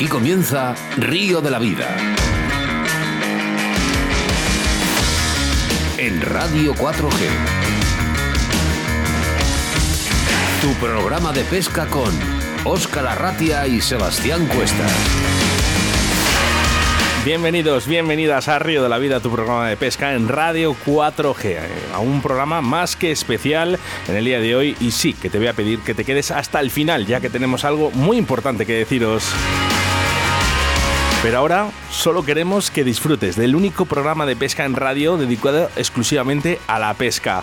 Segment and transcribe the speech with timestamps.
[0.00, 1.94] Aquí comienza Río de la Vida.
[5.98, 7.28] En Radio 4G.
[10.62, 12.10] Tu programa de pesca con
[12.64, 14.90] Óscar Arratia y Sebastián Cuestas.
[17.22, 21.58] Bienvenidos, bienvenidas a Río de la Vida, tu programa de pesca en Radio 4G, eh,
[21.92, 25.36] a un programa más que especial en el día de hoy y sí, que te
[25.36, 28.64] voy a pedir que te quedes hasta el final, ya que tenemos algo muy importante
[28.64, 29.34] que deciros.
[31.22, 36.58] Pero ahora solo queremos que disfrutes del único programa de pesca en radio dedicado exclusivamente
[36.66, 37.42] a la pesca.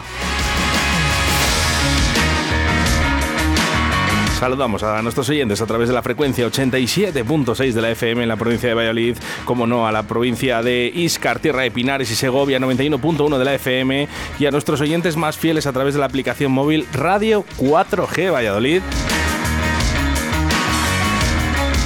[4.39, 8.35] Saludamos a nuestros oyentes a través de la frecuencia 87.6 de la FM en la
[8.35, 12.59] provincia de Valladolid, como no, a la provincia de Iscar, Tierra de Pinares y Segovia
[12.59, 14.07] 91.1 de la FM
[14.39, 18.81] y a nuestros oyentes más fieles a través de la aplicación móvil Radio 4G Valladolid.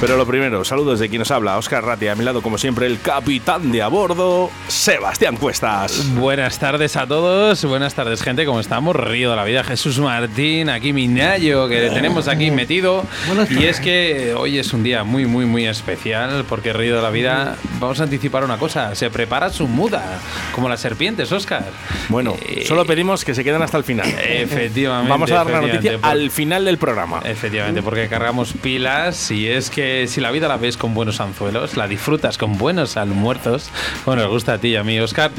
[0.02, 2.86] Pero lo primero, saludos de quien nos habla, Oscar Ratti, a mi lado como siempre
[2.86, 6.12] el capitán de a bordo, Sebastián Cuestas.
[6.16, 8.96] Buenas tardes a todos, buenas tardes gente, ¿cómo estamos?
[8.96, 13.04] Río de la vida, Jesús Martín, aquí Minayo, que tenemos aquí metido.
[13.50, 17.10] Y es que hoy es un día muy, muy, muy especial, porque Río de la
[17.10, 20.18] vida, vamos a anticipar una cosa, se prepara su muda,
[20.52, 21.62] como las serpientes, Oscar.
[22.08, 24.12] Bueno, Eh, solo pedimos que se queden hasta el final.
[24.20, 25.08] Efectivamente.
[25.08, 27.20] Vamos a dar la noticia por- al final del programa.
[27.24, 31.76] Efectivamente, porque cargamos pilas y es que si la vida la ves con buenos anzuelos,
[31.76, 33.70] la disfrutas con buenos almuerzos,
[34.04, 35.30] bueno, nos gusta a ti y a mí, Oscar,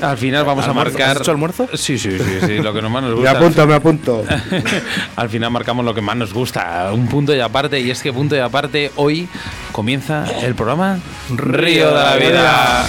[0.00, 1.16] al final vamos a marcar...
[1.16, 1.68] ¿Has hecho almuerzo?
[1.74, 3.30] Sí, sí, sí, sí, lo que más nos Me gusta.
[3.32, 4.24] apunto, me apunto.
[5.16, 8.12] Al final marcamos lo que más nos gusta, un punto y aparte, y es que
[8.12, 9.28] punto y aparte, hoy
[9.72, 10.98] comienza el programa
[11.30, 12.86] Río de la Vida.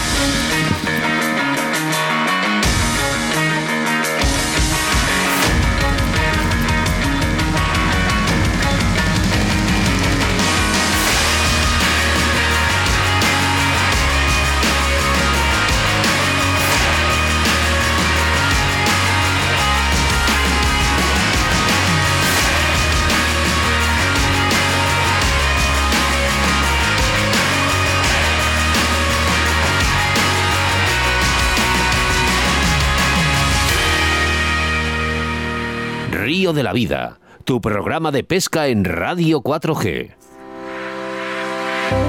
[36.56, 40.16] De la Vida, tu programa de pesca en Radio 4G.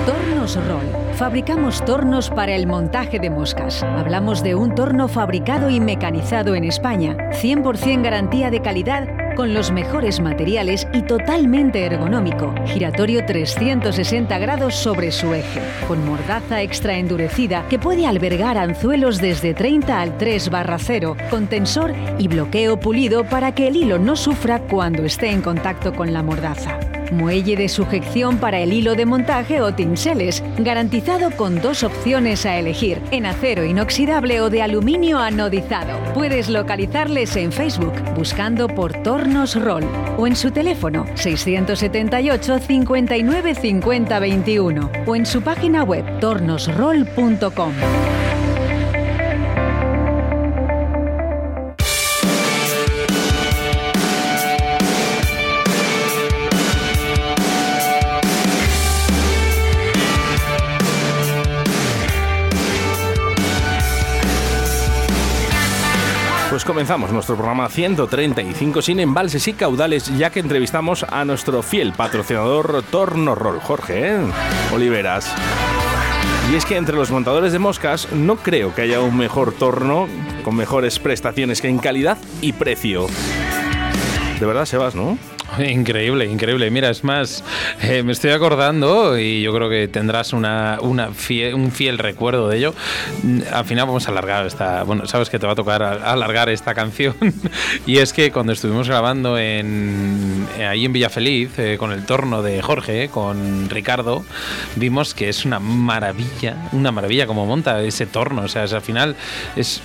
[0.06, 1.14] Tornos Roll.
[1.16, 3.82] Fabricamos tornos para el montaje de moscas.
[3.82, 7.16] Hablamos de un torno fabricado y mecanizado en España.
[7.32, 12.52] 100% garantía de calidad con los mejores materiales y totalmente ergonómico.
[12.66, 15.60] Giratorio 360 grados sobre su eje.
[15.86, 21.16] Con mordaza extra endurecida que puede albergar anzuelos desde 30 al 3 barra 0.
[21.30, 25.92] Con tensor y bloqueo pulido para que el hilo no sufra cuando esté en contacto
[25.92, 26.80] con la mordaza.
[27.12, 32.56] Muelle de sujeción para el hilo de montaje o tinseles, garantizado con dos opciones a
[32.58, 35.98] elegir, en acero inoxidable o de aluminio anodizado.
[36.14, 39.84] Puedes localizarles en Facebook buscando por Tornos Roll
[40.16, 47.72] o en su teléfono 678 59 50 21 o en su página web tornosroll.com.
[66.66, 72.82] comenzamos nuestro programa 135 sin embalses y caudales, ya que entrevistamos a nuestro fiel patrocinador
[72.90, 74.18] Torno Roll, Jorge ¿eh?
[74.74, 75.32] Oliveras.
[76.50, 80.08] Y es que entre los montadores de moscas no creo que haya un mejor torno
[80.42, 83.06] con mejores prestaciones que en calidad y precio.
[84.40, 85.16] De verdad, Sebas, ¿no?
[85.70, 86.70] Increíble, increíble.
[86.70, 87.42] Mira, es más,
[87.82, 92.74] eh, me estoy acordando y yo creo que tendrás una, un fiel recuerdo de ello.
[93.52, 96.74] Al final vamos a alargar esta, bueno, sabes que te va a tocar alargar esta
[96.74, 97.14] canción
[97.86, 102.42] y es que cuando estuvimos grabando en eh, ahí en Villafeliz eh, con el torno
[102.42, 104.24] de Jorge, con Ricardo,
[104.76, 108.42] vimos que es una maravilla, una maravilla como monta ese torno.
[108.42, 109.16] O sea, es, al final
[109.56, 109.80] es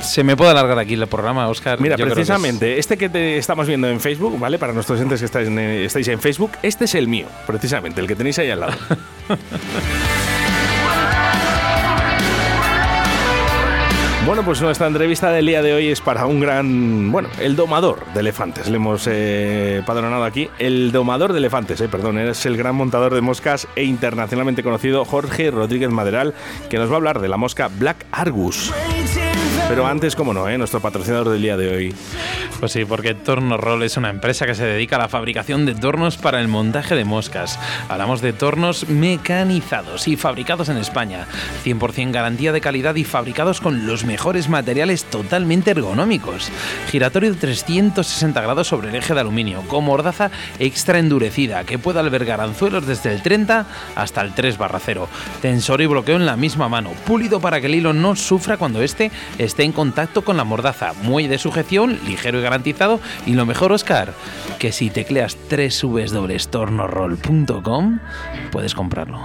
[0.00, 1.80] se me puede alargar aquí el programa, Oscar.
[1.80, 4.58] Mira, Yo creo que es- precisamente, este que te estamos viendo en Facebook, ¿vale?
[4.58, 8.00] Para nuestros oyentes que estáis en, eh, estáis en Facebook, este es el mío, precisamente,
[8.00, 8.74] el que tenéis ahí al lado.
[14.26, 18.06] Bueno, pues nuestra entrevista del día de hoy es para un gran, bueno, el domador
[18.14, 18.70] de elefantes.
[18.70, 20.48] Le hemos eh, padronado aquí.
[20.58, 25.04] El domador de elefantes, eh, perdón, es el gran montador de moscas e internacionalmente conocido
[25.04, 26.32] Jorge Rodríguez Maderal,
[26.70, 28.72] que nos va a hablar de la mosca Black Argus.
[29.68, 30.58] Pero antes, como no, ¿eh?
[30.58, 31.94] nuestro patrocinador del día de hoy.
[32.60, 35.74] Pues sí, porque Torno Roll es una empresa que se dedica a la fabricación de
[35.74, 37.58] tornos para el montaje de moscas.
[37.88, 41.26] Hablamos de tornos mecanizados y fabricados en España.
[41.64, 46.50] 100% garantía de calidad y fabricados con los mejores materiales totalmente ergonómicos.
[46.90, 52.00] Giratorio de 360 grados sobre el eje de aluminio, con mordaza extra endurecida que puede
[52.00, 53.66] albergar anzuelos desde el 30
[53.96, 55.08] hasta el 3 barra 0.
[55.40, 58.82] Tensor y bloqueo en la misma mano, pulido para que el hilo no sufra cuando
[58.82, 60.92] éste esté en contacto con la mordaza.
[61.02, 63.00] Muelle de sujeción, ligero y garantizado.
[63.26, 64.12] Y lo mejor, Oscar,
[64.58, 68.00] que si tecleas www.tornorroll.com
[68.50, 69.20] puedes comprarlo.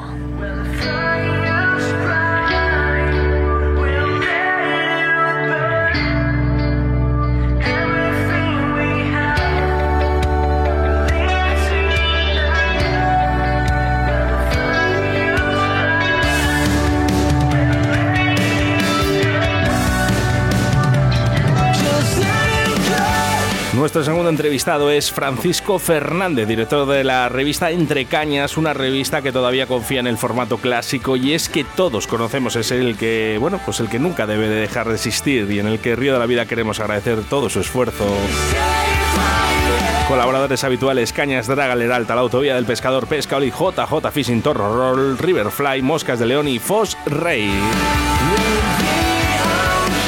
[23.89, 29.31] Nuestro segundo entrevistado es Francisco Fernández, director de la revista Entre Cañas, una revista que
[29.31, 33.59] todavía confía en el formato clásico y es que todos conocemos, es el que, bueno,
[33.65, 36.19] pues el que nunca debe de dejar de existir y en el que Río de
[36.19, 38.05] la Vida queremos agradecer todo su esfuerzo.
[40.07, 45.17] Colaboradores habituales: Cañas Draga Leralta, la Autovía del Pescador, Pesca Oli, JJ Fishing Torro Roll,
[45.17, 47.49] Riverfly, Moscas de León y Foss Rey.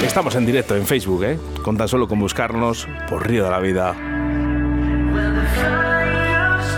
[0.03, 1.39] Estamos en directo en Facebook, ¿eh?
[1.63, 3.95] Con tan solo con buscarnos por Río de la Vida.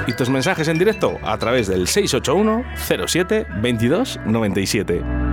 [0.06, 2.64] Y tus mensajes en directo a través del 681
[3.08, 5.33] 07 22 97.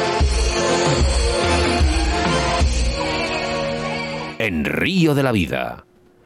[4.39, 5.85] En Río de la Vida,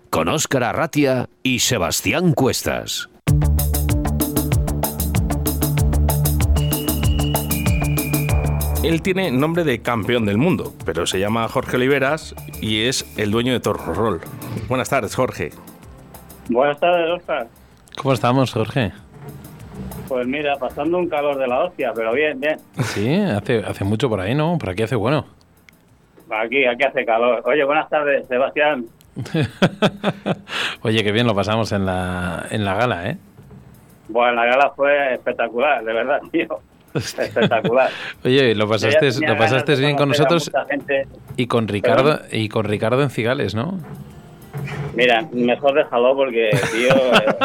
[0.10, 3.10] con Óscar Arratia y Sebastián Cuestas.
[8.86, 13.31] Él tiene nombre de campeón del mundo, pero se llama Jorge Oliveras y es el
[13.31, 14.21] dueño de Torno Roll.
[14.69, 15.50] Buenas tardes, Jorge.
[16.50, 17.48] Buenas tardes, Oscar.
[17.98, 18.94] ¿Cómo estamos, Jorge?
[20.07, 22.57] Pues mira, pasando un calor de la hostia, pero bien, bien.
[22.84, 24.57] Sí, hace, hace mucho por ahí, ¿no?
[24.57, 25.25] Por aquí hace bueno.
[26.30, 27.42] Aquí, aquí hace calor.
[27.46, 28.86] Oye, buenas tardes, Sebastián.
[30.81, 33.18] Oye, qué bien lo pasamos en la, en la gala, ¿eh?
[34.10, 36.60] Bueno, la gala fue espectacular, de verdad, tío.
[36.94, 37.90] Espectacular.
[38.24, 40.52] Oye, lo pasaste, lo pasaste bien con nosotros
[41.36, 43.80] y con Ricardo y con Ricardo en Cigales, ¿no?
[44.95, 46.95] Mira, mejor déjalo porque, tío,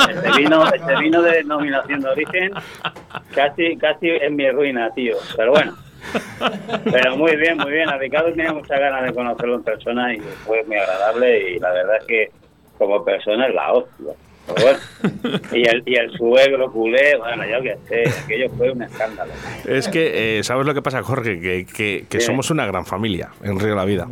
[0.08, 2.50] este vino, este vino de denominación de origen
[3.34, 5.17] casi, casi es mi ruina, tío.
[5.37, 5.75] Pero bueno.
[6.90, 7.88] Pero muy bien, muy bien.
[7.88, 11.73] A Ricardo tenía muchas ganas de conocerlo en persona y fue muy agradable y la
[11.73, 12.30] verdad es que
[12.78, 14.12] como persona es la hostia.
[14.47, 15.38] Pero bueno.
[15.52, 19.33] Y el, y el suegro culé, bueno, yo qué sé, aquello fue un escándalo.
[19.68, 21.38] Es que, eh, ¿sabes lo que pasa, Jorge?
[21.40, 22.26] Que, que- que Sí.
[22.26, 24.09] somos una gran familia en Río de la Vida.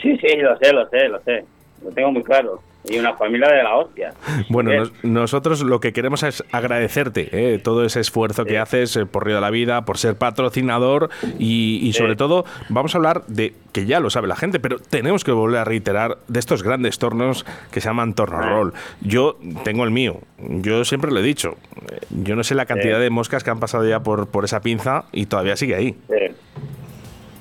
[0.00, 1.44] Sí, sí, lo sé, lo sé, lo sé.
[1.84, 2.62] Lo tengo muy claro.
[2.88, 4.14] Y una familia de la hostia.
[4.48, 9.04] Bueno, nos- nosotros lo que queremos es agradecerte eh, todo ese esfuerzo que haces eh,
[9.04, 12.16] por Río de la Vida, por ser patrocinador y, y sobre Sí.
[12.16, 15.58] todo vamos a hablar de, que ya lo sabe la gente, pero tenemos que volver
[15.60, 18.48] a reiterar de estos grandes tornos que se llaman torno Ah.
[18.48, 18.72] roll.
[19.02, 21.56] Yo tengo el mío, yo siempre lo he dicho,
[22.08, 23.02] yo no sé la cantidad Sí.
[23.02, 25.96] de moscas que han pasado ya por, por esa pinza y todavía sigue ahí.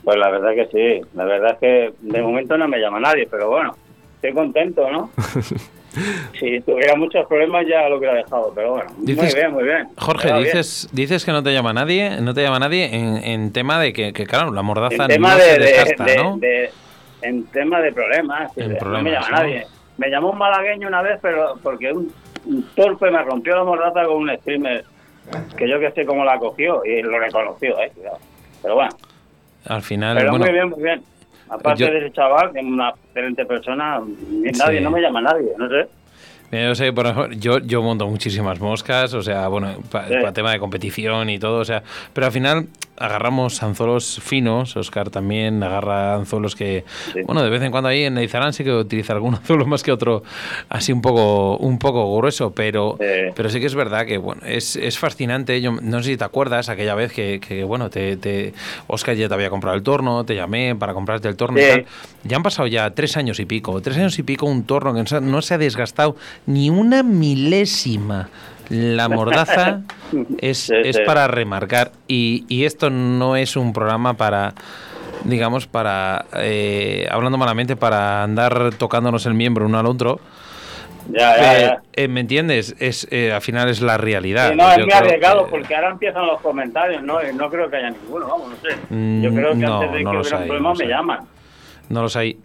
[0.03, 1.07] Pues la verdad que sí.
[1.15, 3.75] La verdad es que de momento no me llama nadie, pero bueno,
[4.21, 5.09] estoy contento, ¿no?
[6.39, 8.91] si tuviera muchos problemas ya lo hubiera dejado, pero bueno.
[8.99, 9.87] Dices- muy bien, muy bien.
[9.97, 10.43] Jorge, bien.
[10.43, 13.93] dices, dices que no te llama nadie, no te llama nadie en, en tema de
[13.93, 15.59] que, que, claro, la mordaza En tema no de, se
[16.03, 16.37] de- ¿no?
[16.37, 16.69] de-
[17.21, 19.37] en tema de problemas, En no me llama ¿no?
[19.37, 19.65] nadie.
[19.97, 22.13] Me llamó un malagueño una vez, pero porque un,
[22.45, 24.85] un torpe me rompió la mordaza con un streamer
[25.57, 27.91] que yo que sé cómo la cogió y lo reconoció, eh.
[28.61, 28.91] Pero bueno,
[29.65, 31.03] Al final, pero bueno, muy bien, muy bien.
[31.49, 33.99] Aparte yo- de ese chaval, que es una excelente persona,
[34.57, 34.83] nadie, Sí.
[34.83, 35.87] no me llama nadie, no sé.
[36.51, 40.59] Yo sé, por ejemplo, yo, yo monto muchísimas moscas, o sea, bueno, para tema de
[40.59, 42.67] competición y todo, o sea, pero al final
[42.99, 46.83] agarramos anzuelos finos, Oscar también agarra anzuelos que,
[47.25, 49.91] bueno, de vez en cuando ahí en Izarán sí que utiliza algún anzuelo más que
[49.91, 50.23] otro,
[50.67, 52.97] así un poco, un poco grueso, pero,
[53.35, 56.25] pero sí que es verdad que, bueno, es, es fascinante, yo no sé si te
[56.25, 58.53] acuerdas aquella vez que, que bueno, te, te,
[58.87, 61.85] Oscar ya te había comprado el torno, te llamé para comprarte el torno y tal,
[62.23, 65.21] ya han pasado ya tres años y pico, tres años y pico un torno que
[65.21, 68.29] no se ha desgastado ni una milésima.
[68.69, 69.81] La mordaza
[70.39, 74.53] es, es para remarcar y, y, esto no es un programa para,
[75.23, 80.19] digamos, para, eh, hablando malamente, para andar tocándonos el miembro uno al otro.
[81.11, 81.81] Ya, ya, ya.
[81.93, 82.75] Eh, ¿Me entiendes?
[82.79, 84.53] Es, eh, al final es la realidad.
[84.53, 87.19] no, es muy arriesgado porque ahora empiezan los comentarios, ¿no?
[87.33, 88.77] No creo que haya ninguno, vamos, no sé.
[89.21, 91.19] Yo creo que antes de que hubiera un problema me llaman.
[91.89, 92.37] No los hay.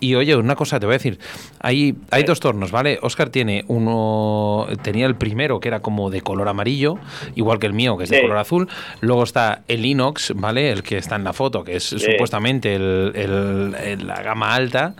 [0.00, 1.18] Y, oye, una cosa te voy a decir.
[1.60, 2.98] Hay, hay dos tornos, ¿vale?
[3.02, 4.66] Oscar tiene uno.
[4.82, 6.96] Tenía el primero que era como de color amarillo,
[7.34, 8.68] igual que el mío, que es de color azul.
[9.00, 10.70] Luego está el inox, ¿vale?
[10.70, 14.94] El que está en la foto, que es supuestamente el, la gama alta.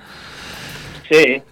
[1.11, 1.43] Sí.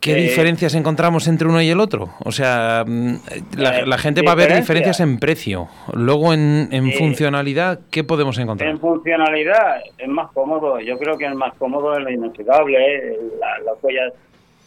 [0.00, 2.10] ¿Qué eh, diferencias encontramos entre uno y el otro?
[2.24, 3.14] O sea, mm,
[3.56, 5.68] la, eh, gente va a ver diferencias en precio.
[5.92, 8.70] Luego, en, funcionalidad, ¿qué podemos encontrar?
[8.70, 10.78] En funcionalidad es más cómodo.
[10.80, 13.16] Yo creo que el más cómodo es lo inoxidable.
[13.40, 14.12] La, la, collar,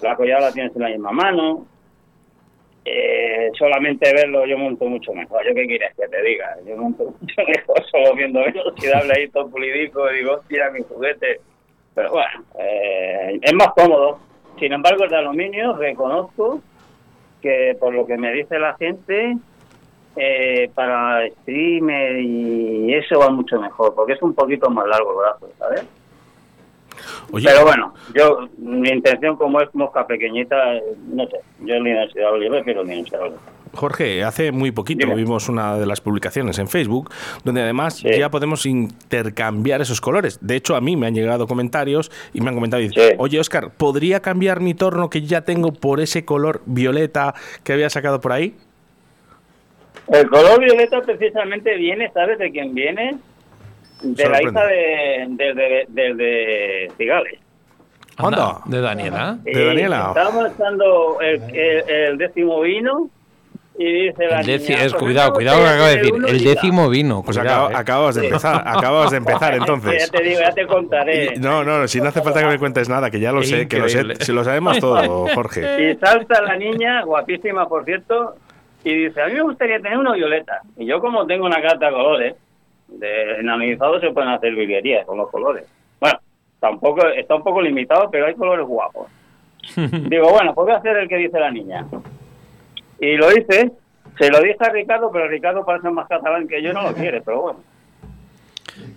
[0.01, 1.65] la la tienes en la misma mano.
[2.83, 5.47] Eh, solamente verlo yo monto mucho mejor.
[5.47, 6.57] ¿Yo qué quieres que te diga?
[6.67, 10.81] Yo monto mucho mejor solo viendo el inoxidable ahí todo pulidico y digo, hostia, mi
[10.81, 11.39] juguete.
[11.93, 12.43] Pero bueno,
[13.41, 14.30] es más cómodo
[14.61, 16.61] sin embargo, el de aluminio reconozco
[17.41, 19.35] que por lo que me dice la gente,
[20.15, 25.17] eh, para streamer y eso va mucho mejor, porque es un poquito más largo el
[25.17, 25.83] brazo, ¿sabes?
[27.43, 30.75] Pero bueno, yo mi intención como es mosca pequeñita,
[31.07, 33.37] no sé, yo el inoxidable, yo prefiero el inoxidable.
[33.73, 37.09] Jorge, hace muy poquito vimos una de las publicaciones en Facebook
[37.43, 40.39] donde además ya podemos intercambiar esos colores.
[40.41, 42.83] De hecho, a mí me han llegado comentarios y me han comentado,
[43.17, 47.89] oye Oscar, ¿podría cambiar mi torno que ya tengo por ese color violeta que había
[47.89, 48.55] sacado por ahí?
[50.07, 53.17] El color violeta precisamente viene, ¿sabes de quién viene?
[54.01, 55.27] De la hija de,
[55.87, 57.39] de, de, Cigales.
[58.17, 59.37] Anda, ¿De Daniela?
[59.43, 60.07] ¿De Daniela?
[60.09, 63.09] Estábamos echando el décimo vino
[63.81, 66.13] y dice la es, cuidado, cuidado que acabo de decir.
[66.27, 67.23] El décimo vino.
[67.23, 70.07] Pues acabas de empezar, acabas de empezar entonces.
[70.07, 71.35] Ya te digo, ya te contaré.
[71.37, 73.79] no, no, si no hace falta que me cuentes nada, que ya lo sé, que
[73.79, 75.91] lo sé, si lo sabemos todo, Jorge.
[75.91, 78.35] Y salta la niña, guapísima por cierto,
[78.83, 80.61] y dice, a mí me gustaría tener una violeta.
[80.77, 82.35] Y yo como tengo una carta de colores,
[82.87, 85.65] de se pueden hacer virguerías con los colores.
[85.99, 86.19] Bueno,
[86.59, 89.07] tampoco está un poco limitado, pero hay colores guapos.
[89.75, 91.85] Digo, bueno, pues voy a hacer el que dice la niña.
[93.01, 93.71] Y lo hice,
[94.17, 97.19] se lo dije a Ricardo, pero Ricardo parece más catalán que yo, no lo quiere,
[97.21, 97.59] pero bueno.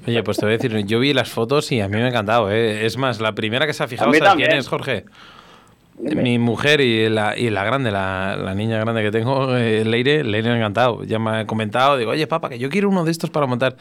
[0.06, 2.08] Oye, pues te voy a decir, yo vi las fotos y a mí me ha
[2.08, 2.50] encantado.
[2.50, 2.84] ¿eh?
[2.84, 5.06] Es más, la primera que se ha fijado, ¿sabes quién es, Jorge?
[5.98, 10.50] Mi mujer y la, y la grande, la, niña grande que tengo, eh, Leire, Leire
[10.50, 11.04] me ha encantado.
[11.04, 13.76] Ya me ha comentado, digo, oye, papá, que yo quiero uno de estos para montar.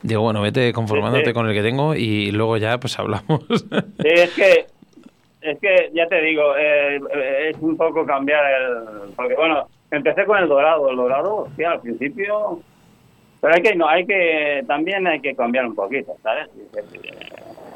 [0.00, 3.40] Digo, bueno, vete conformándote con el que tengo y luego ya pues hablamos.
[3.48, 4.66] Sí, es que
[5.46, 9.14] es que ya te digo, eh, eh, es un poco cambiar el.
[9.14, 10.90] Porque bueno, empecé con el dorado.
[10.90, 12.60] El dorado, sí, al principio.
[13.40, 14.64] Pero hay que, no, hay que.
[14.66, 16.48] También hay que cambiar un poquito, ¿sabes?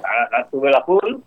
[0.02, 1.22] Ahora tuve el azul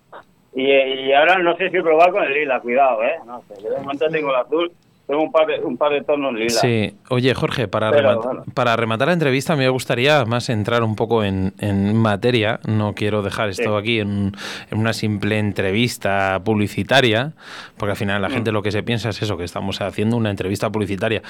[0.53, 3.15] y, y ahora no sé si probar con el lila, cuidado, ¿eh?
[3.25, 4.71] No sé, yo de momento tengo el azul
[5.05, 6.49] tengo un par de, un par de tonos lila.
[6.49, 7.91] Sí, oye Jorge, para,
[8.53, 12.61] para rematar la entrevista me gustaría más entrar un poco en, en materia.
[12.65, 14.31] No quiero dejar esto aquí en,
[14.71, 17.33] en, una simple entrevista publicitaria,
[17.77, 18.31] porque al final la mm.
[18.31, 21.21] gente lo que se piensa es eso, que estamos haciendo una entrevista publicitaria.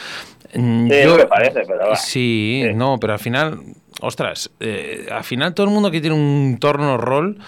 [0.53, 1.96] Mm, sí, Yo, me parece, pero...
[1.96, 3.60] Sí, no, pero al final,
[4.01, 7.39] ostras, eh, al final todo el mundo que tiene un torno rol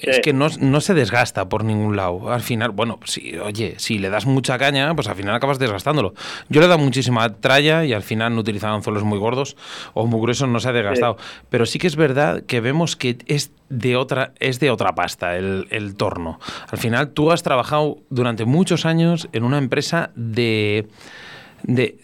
[0.00, 2.32] es que no, se desgasta por ningún lado.
[2.32, 6.14] Al final, bueno, si, oye, si le das mucha caña, pues al final acabas desgastándolo.
[6.48, 9.56] Yo le he dado muchísima tralla y al final no utilizaba anzuelos muy gordos
[9.94, 11.16] o muy gruesos, no se ha desgastado.
[11.50, 15.36] Pero sí que es verdad que vemos que es de otra, es de otra pasta
[15.36, 16.40] el, el torno.
[16.70, 20.86] Al final tú has trabajado durante muchos años en una empresa de
[21.62, 21.96] de,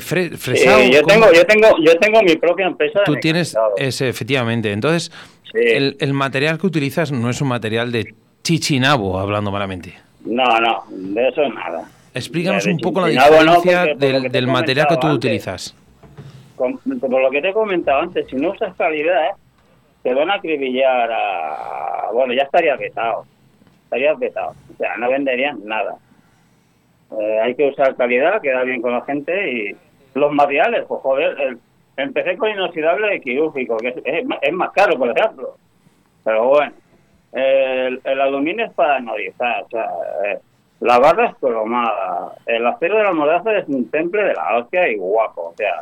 [0.00, 0.82] fresado.
[0.84, 3.00] yo, tengo, yo, tengo, yo tengo mi propia empresa.
[3.04, 4.72] Tú tienes, ese, efectivamente.
[4.72, 5.10] Entonces,
[5.54, 9.94] el, el, material que utilizas no es un material de chichinabo, hablando malamente.
[10.24, 11.88] No, no, de eso nada.
[12.14, 15.74] Explícanos un poco la diferencia del, del material que tú utilizas.
[16.56, 19.32] por lo que te he comentado antes, si no usas calidad, ¿eh?
[20.02, 22.10] te van a acribillar a...
[22.12, 23.24] Bueno, ya estaría vetado.
[23.84, 24.50] Estaría vetado.
[24.74, 25.96] O sea, no venderían nada.
[27.18, 29.76] eh, hay que usar calidad, queda bien con la gente y
[30.14, 31.58] los materiales, pues joder, el-
[31.96, 35.56] empecé con inoxidable quirúrgico, que es, es más caro, por ejemplo.
[36.24, 36.72] Pero bueno,
[37.32, 39.90] el, el aluminio es para anodizar, o sea,
[40.26, 40.38] eh,
[40.80, 44.88] la barra es cromada, el acero de la mordaza es un temple de la hostia
[44.88, 45.74] y guapo, o sea,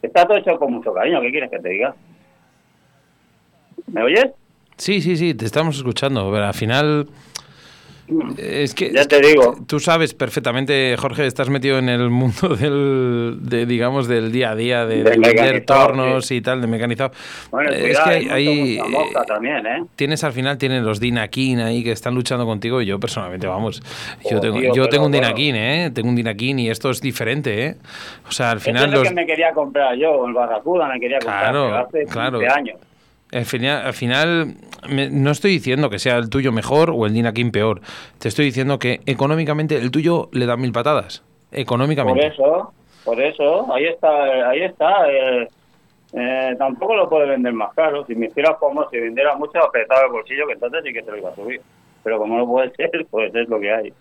[0.00, 1.94] está todo hecho con mucho cariño, ¿qué quieres que te diga?
[3.86, 4.32] ¿Me oyes?
[4.76, 6.30] Sí, sí, sí, te estamos escuchando.
[6.32, 7.06] Pero al final.
[8.38, 9.56] Es que, Ya es te digo.
[9.66, 14.56] Tú sabes perfectamente, Jorge, estás metido en el mundo del, de, digamos, del día a
[14.56, 16.36] día, de, de vender tornos sí.
[16.36, 17.12] y tal, de mecanizado.
[17.50, 19.84] Bueno, Eh, cuidado, es hay que hay, mucha también, ¿eh?
[19.96, 23.82] tienes al final tienes los Dinakin ahí que están luchando contigo y yo personalmente vamos
[24.30, 25.26] yo tengo tío, yo tengo un bueno.
[25.26, 27.76] Dinakin eh tengo un Dinakin y esto es diferente eh
[28.28, 31.00] o sea al final es el los que me quería comprar yo, el Barracuda me
[31.00, 32.38] quería comprar Claro, hace claro.
[32.38, 32.76] 15 años.
[33.32, 34.54] Al final, al final,
[34.88, 37.80] me- no estoy diciendo que sea el tuyo mejor o el Dinakin peor.
[38.18, 41.22] Te estoy diciendo que económicamente el tuyo le da mil patadas.
[41.50, 42.26] Por Económicamente.
[42.28, 42.72] eso,
[43.04, 45.10] por eso, ahí está, ahí está.
[45.10, 45.48] eh,
[46.14, 48.04] eh, tampoco lo puede vender más caro.
[48.06, 51.10] Si me hiciera como si vendiera mucho, apretaba el bolsillo, que entonces sí que se
[51.10, 51.60] lo iba a subir.
[52.04, 53.92] Pero como no puede ser, pues es lo que hay.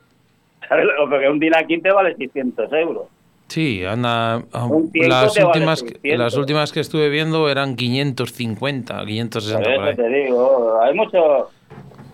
[1.10, 3.04] Porque un Dinakin te vale 600 euros.
[3.52, 4.36] Sí, anda.
[4.54, 6.20] ah, Las vale últimas, que- 600.
[6.20, 11.50] las últimas que estuve viendo eran 550, 560 Por por eso te digo, hay mucho,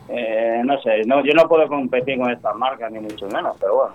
[0.09, 3.75] eh, no sé, no, yo no puedo competir con estas marcas ni mucho menos, pero
[3.75, 3.93] bueno.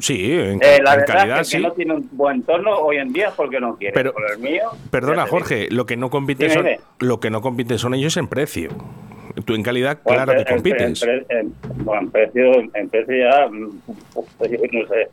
[0.00, 1.62] Sí, en, Eh, la en verdad calidad es que sí.
[1.62, 3.94] no tiene un buen torno hoy en día es porque no quiere.
[3.94, 4.64] Pero- Por el mío.
[4.90, 5.26] Perdona.
[5.26, 6.80] Jorge, lo que no compite Dime, son dime.
[6.98, 8.68] lo que no compite son ellos en precio.
[9.46, 11.02] Tú en calidad, Pues claro en que compites.
[11.30, 13.80] en- bueno, en precio, en precio ya, mm,
[14.12, 15.08] no sé.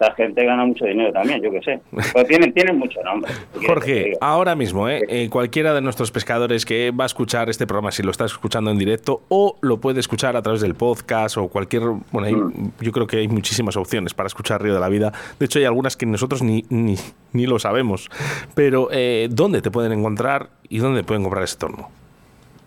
[0.00, 1.80] La gente gana mucho dinero también, yo qué sé.
[2.12, 3.30] Pero tienen, tienen mucho nombre.
[3.30, 5.00] ¿qué quieres que te Jorge, ahora mismo, ¿eh?
[5.08, 8.72] Eh, cualquiera de nuestros pescadores que va a escuchar este programa, si lo está escuchando
[8.72, 11.82] en directo, o lo puede escuchar a través del podcast o cualquier.
[12.10, 12.72] Bueno, hay- Mm.
[12.80, 15.12] yo creo que hay muchísimas opciones para escuchar Río de la Vida.
[15.38, 16.96] De hecho, hay algunas que nosotros ni, ni,
[17.32, 18.10] ni lo sabemos.
[18.56, 21.88] Pero, eh, ¿dónde te pueden encontrar y dónde pueden comprar ese torno?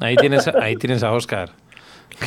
[0.00, 1.50] Ahí tienes, ahí tienes a Oscar.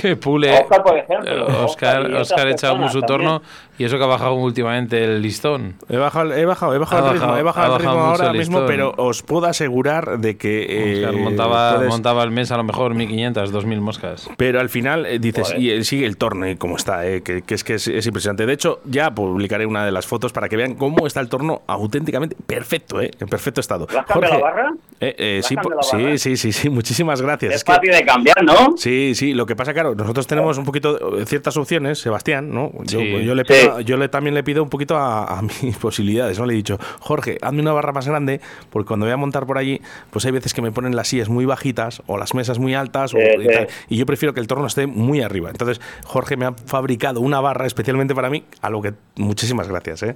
[0.02, 0.52] Que pule.
[0.60, 1.66] Oscar, por ejemplo, Oscar
[2.06, 3.42] Oscar, Oscar echa un personas su torno
[3.78, 5.76] y eso que ha bajado últimamente el listón.
[5.90, 8.28] He bajado, he bajado, he bajado Ha el ritmo, he bajado ha el ritmo ahora
[8.32, 11.04] el mismo, pero os puedo asegurar de que...
[11.04, 14.30] eh, montaba, puedes- montaba al mes a lo mejor 1500, 2000 moscas.
[14.38, 15.62] Pero al final eh, dices, Joder.
[15.62, 18.06] y él sigue el torno y cómo está, eh, que, que es que es, es
[18.06, 18.46] impresionante.
[18.46, 21.62] De hecho, ya publicaré una de las fotos para que vean cómo está el torno
[21.68, 23.88] auténticamente perfecto, eh, en perfecto estado.
[23.92, 24.74] ¿Le has cambiado la barra?
[25.00, 25.82] eh, eh, ¿Le has sí, la barra?
[25.84, 27.52] sí, sí, sí, sí, muchísimas gracias.
[27.52, 28.76] Es, Es que- fácil de cambiar, ¿no?
[28.78, 32.72] Sí, sí, lo que pasa, claro, nosotros tenemos un poquito eh, ciertas opciones, Sebastián, ¿no?
[32.84, 33.24] Yo, Sí.
[33.24, 33.44] yo le
[33.86, 36.46] Yo le, también le pido un poquito a, a mis posibilidades, ¿no?
[36.46, 39.58] Le he dicho, Jorge, hazme una barra más grande, porque cuando voy a montar por
[39.58, 42.74] allí, pues hay veces que me ponen las sillas muy bajitas o las mesas muy
[42.76, 43.50] altas, o- y, sí.
[43.54, 45.50] tal, y yo prefiero que el torno esté muy arriba.
[45.50, 50.04] Entonces, Jorge me ha fabricado una barra especialmente para mí, a lo que muchísimas gracias,
[50.04, 50.16] ¿eh?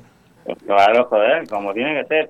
[0.66, 2.30] Claro, joder, como tiene que ser.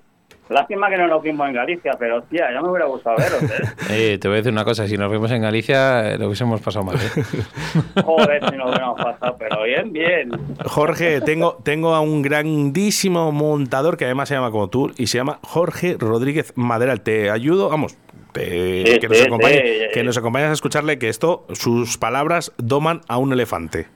[0.50, 3.64] Lástima que no nos vimos en Galicia, pero hostia, ya me hubiera gustado veros, ¿eh?
[3.90, 6.62] Eh, te voy a decir una cosa, si nos vemos en Galicia, eh, lo hubiésemos
[6.62, 6.96] pasado mal.
[6.96, 8.02] ¿eh?
[8.04, 10.30] Joder, si nos hubiéramos pasado, pero bien, bien.
[10.66, 15.18] Jorge, tengo, tengo a un grandísimo montador que además se llama como tú y se
[15.18, 17.02] llama Jorge Rodríguez Maderal.
[17.02, 17.98] Te ayudo, vamos,
[18.32, 19.86] te- Sí, que, nos sí, acompañe- sí.
[19.94, 23.88] que nos acompañes a escucharle que esto, sus palabras doman a un elefante.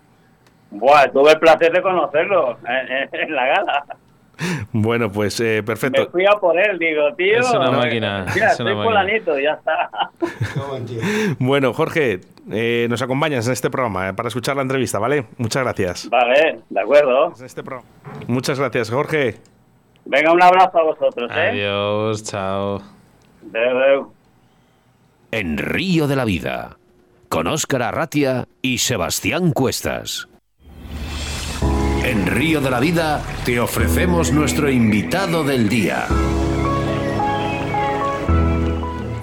[0.72, 3.86] Buah, tuve el placer de conocerlo en, en- en la gala.
[4.72, 6.10] Bueno, pues eh, Me perfecto.
[6.12, 7.40] fui a por él, digo, tío.
[7.40, 9.90] Es una máquina, Mira, es una soy fulanito, ya está.
[11.40, 15.26] Bueno, Jorge, eh, nos acompañas en este programa eh, para escuchar la entrevista, ¿vale?
[15.38, 16.10] Muchas gracias.
[16.10, 17.34] Vale, de acuerdo.
[17.38, 17.62] En este.
[18.28, 19.36] Muchas gracias, Jorge.
[20.06, 21.50] Venga, un abrazo a vosotros, ¿eh?
[21.50, 22.82] Adiós, chao.
[23.54, 24.12] Adeu.
[25.32, 26.78] En Río de la Vida,
[27.30, 30.28] con Óscar Arratia y Sebastián Cuestas.
[32.04, 36.08] En Río de la Vida te ofrecemos nuestro invitado del día.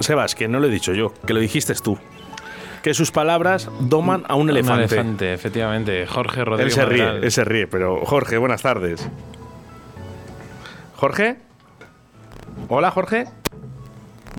[0.00, 1.98] Sebas, que no lo he dicho yo, que lo dijiste tú.
[2.82, 4.84] Que sus palabras doman a un elefante.
[4.84, 6.06] Un elefante, efectivamente.
[6.06, 6.76] Jorge Rodríguez.
[6.78, 7.24] Él se ríe, Madral.
[7.24, 9.08] él se ríe, pero Jorge, buenas tardes.
[10.96, 11.36] ¿Jorge?
[12.68, 13.24] Hola, Jorge.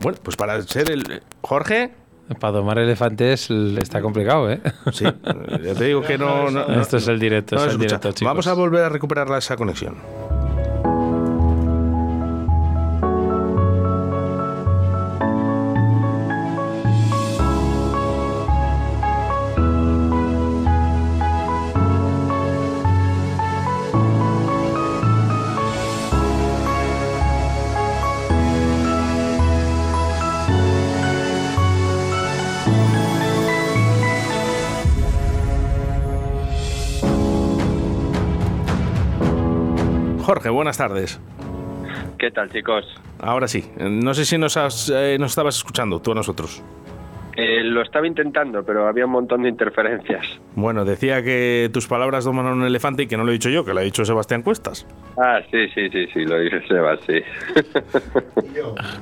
[0.02, 1.22] Bueno, pues para ser el.
[1.42, 1.92] ¿Jorge?
[2.40, 4.62] Para domar elefantes está complicado, ¿eh?
[4.92, 6.52] Sí, ya te digo que no.
[6.52, 7.88] no- no- Esto es el directo, no es el escucha.
[7.88, 8.26] directo, chicos.
[8.30, 9.96] Vamos a volver a recuperar esa conexión.
[40.30, 41.20] Jorge, buenas tardes.
[42.20, 42.86] ¿Qué tal, chicos?
[43.18, 46.62] Ahora sí, no sé si nos, has, eh, nos estabas escuchando, tú a nosotros.
[47.36, 50.24] Eh, lo estaba intentando, pero había un montón de interferencias.
[50.54, 53.50] Bueno, decía que tus palabras doman a un elefante y que no lo he dicho
[53.50, 54.86] yo, que lo ha dicho Sebastián Cuestas.
[55.18, 57.24] Ah, sí, sí, sí, sí, lo dice Sebas, sí.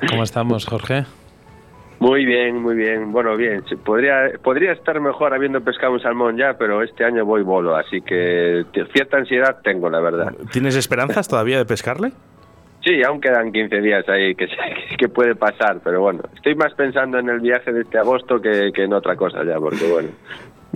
[0.10, 1.04] ¿Cómo estamos, Jorge?
[2.00, 3.12] Muy bien, muy bien.
[3.12, 3.64] Bueno, bien.
[3.84, 8.02] Podría, podría estar mejor habiendo pescado un salmón ya, pero este año voy bolo, así
[8.02, 10.34] que cierta ansiedad tengo, la verdad.
[10.52, 12.12] ¿Tienes esperanzas todavía de pescarle?
[12.84, 14.48] Sí, aún quedan 15 días ahí que,
[14.98, 18.72] que puede pasar, pero bueno, estoy más pensando en el viaje de este agosto que,
[18.74, 20.10] que en otra cosa ya, porque bueno,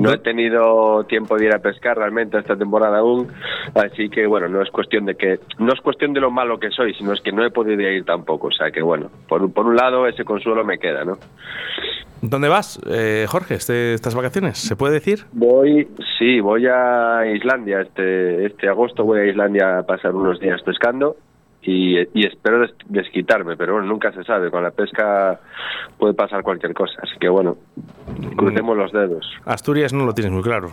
[0.02, 3.28] no he tenido tiempo de ir a pescar realmente esta temporada aún,
[3.76, 6.70] así que bueno, no es cuestión de que no es cuestión de lo malo que
[6.72, 9.52] soy, sino es que no he podido ir tampoco, o sea que bueno, por, un-
[9.54, 11.18] por un lado ese consuelo me queda, ¿no?
[12.24, 14.60] ¿Dónde vas, eh, Jorge, este- estas vacaciones?
[14.60, 15.26] ¿Se puede decir?
[15.32, 15.88] Voy,
[16.20, 21.16] sí, voy a Islandia este este agosto voy a Islandia a pasar unos días pescando
[21.62, 25.40] y, y espero des- desquitarme, pero bueno, nunca se sabe, con la pesca
[25.98, 27.58] puede pasar cualquier cosa, así que bueno,
[28.36, 29.26] crucemos los dedos.
[29.46, 30.72] Asturias no lo tienes muy claro.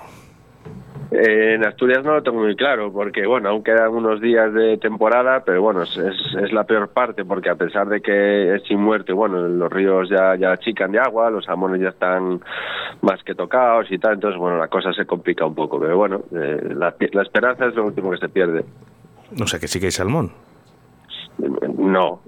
[1.11, 4.77] Eh, en Asturias no lo tengo muy claro, porque bueno, aún quedan unos días de
[4.77, 8.79] temporada, pero bueno, es, es, la peor parte, porque a pesar de que es sin
[8.81, 12.40] muerte, bueno, los ríos ya, ya chican de agua, los salmones ya están
[13.01, 16.20] más que tocados y tal, entonces bueno, la cosa se complica un poco, pero bueno,
[16.35, 18.64] eh, la, la esperanza es lo último que se pierde.
[19.40, 20.31] O sea que sí que hay salmón.
[21.77, 22.20] No.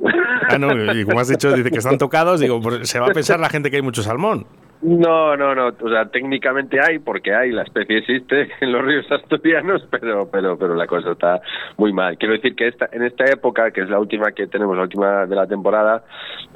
[0.48, 3.10] Ah, no, y como has dicho, dice que están tocados, digo, pues se va a
[3.14, 4.46] pensar la gente que hay mucho salmón.
[4.82, 5.68] No, no, no.
[5.68, 10.56] O sea, técnicamente hay, porque hay, la especie existe en los ríos asturianos, pero, pero,
[10.56, 11.40] pero la cosa está
[11.76, 12.16] muy mal.
[12.16, 15.26] Quiero decir que esta, en esta época, que es la última que tenemos, la última
[15.26, 16.02] de la temporada,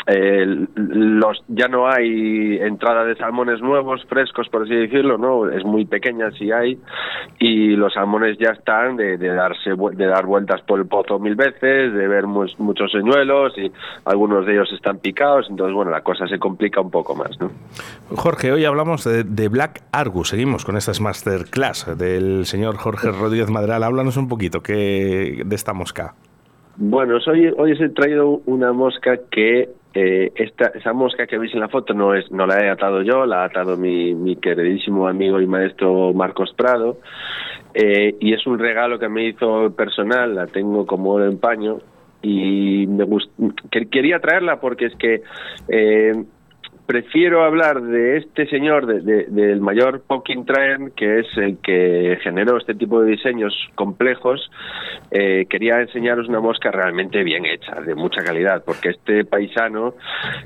[0.07, 5.51] eh, los, ya no hay entrada de salmones nuevos, frescos, por así decirlo, ¿no?
[5.51, 6.79] Es muy pequeña si hay,
[7.39, 11.35] y los salmones ya están de, de darse, de dar vueltas por el pozo mil
[11.35, 13.71] veces, de ver muchos señuelos, y
[14.07, 17.51] algunos de ellos están picados, entonces, bueno, la cosa se complica un poco más, ¿no?
[18.17, 20.29] Jorge, hoy hablamos de, de Black Argus.
[20.29, 23.83] Seguimos con estas masterclass del señor Jorge Rodríguez Madral.
[23.83, 26.15] Háblanos un poquito que, de esta mosca.
[26.77, 31.55] Bueno, hoy, hoy os he traído una mosca que eh, esta, esa mosca que veis
[31.55, 34.35] en la foto no es no la he atado yo, la ha atado mi, mi
[34.37, 36.99] queridísimo amigo y maestro Marcos Prado
[37.75, 41.79] eh, y es un regalo que me hizo personal, la tengo como en paño
[42.23, 43.31] y me gust-
[43.71, 45.23] que- quería traerla porque es que
[45.69, 46.25] eh,
[46.87, 52.19] prefiero hablar de este señor, de- de- del mayor Poking Traen, que es el que
[52.23, 54.51] generó este tipo de diseños complejos.
[55.11, 59.95] Eh, quería enseñaros una mosca realmente bien hecha, de mucha calidad, porque este paisano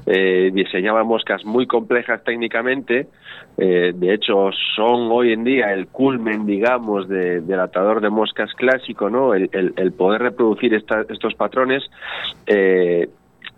[0.07, 3.07] eh, diseñaba moscas muy complejas técnicamente.
[3.61, 8.53] eh, de hecho, son hoy en día el culmen, digamos, de- del atador de moscas
[8.55, 9.35] clásico, ¿no?
[9.35, 9.51] El,
[9.99, 11.83] poder reproducir esta- estos patrones.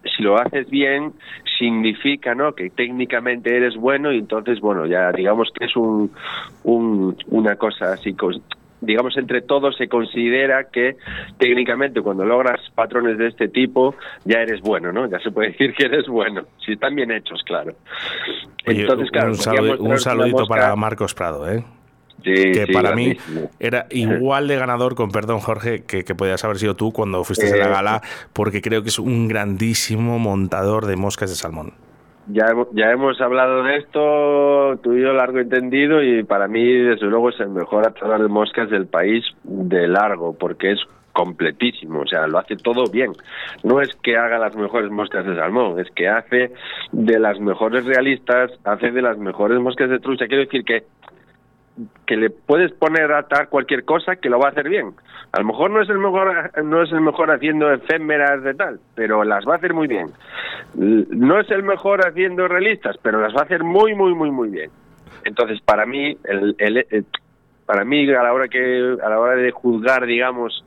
[0.05, 1.13] Si lo haces bien,
[1.59, 2.55] significa ¿no?
[2.55, 6.11] que técnicamente eres bueno y entonces, bueno, ya digamos que es un,
[6.65, 8.15] un- una cosa así,
[8.83, 10.97] digamos entre todos se considera que
[11.39, 15.07] técnicamente cuando logras patrones de este tipo ya eres bueno, ¿no?
[15.07, 17.75] Ya se puede decir que eres bueno, si están bien hechos, claro.
[18.67, 21.63] Oye, Entonces, claro, un, mostraros un saludito para Marcos Prado, ¿eh?
[22.23, 23.17] Sí, que sí, para mí
[23.59, 27.47] era igual de ganador, con perdón Jorge, que, que podías haber sido tú cuando fuiste
[27.53, 28.03] a la Eh, gala,
[28.33, 31.73] porque creo que es un grandísimo montador de moscas de salmón.
[32.33, 36.65] Ya, hemos- ya hemos hablado de esto, tú y yo largo entendido, y para mí,
[36.65, 40.79] desde luego, es el mejor atador de moscas del país de largo, porque es
[41.13, 43.11] completísimo, o sea, lo hace todo bien.
[43.65, 46.53] No es que haga las mejores moscas de salmón, es que hace
[46.93, 50.29] de las mejores realistas, hace de las mejores moscas de trucha.
[50.29, 50.85] Quiero decir que
[52.07, 54.93] que le puedes poner a atar cualquier cosa que lo va a hacer bien.
[55.33, 58.81] A lo mejor no es el mejor no es el mejor haciendo efémeras de tal,
[58.95, 60.09] pero las va a hacer muy bien.
[60.75, 64.49] No es el mejor haciendo realistas, pero las va a hacer muy muy muy muy
[64.49, 64.71] bien.
[65.25, 67.07] Entonces, para mí el, el,
[67.67, 70.65] para mí a la hora que a la hora de juzgar, digamos,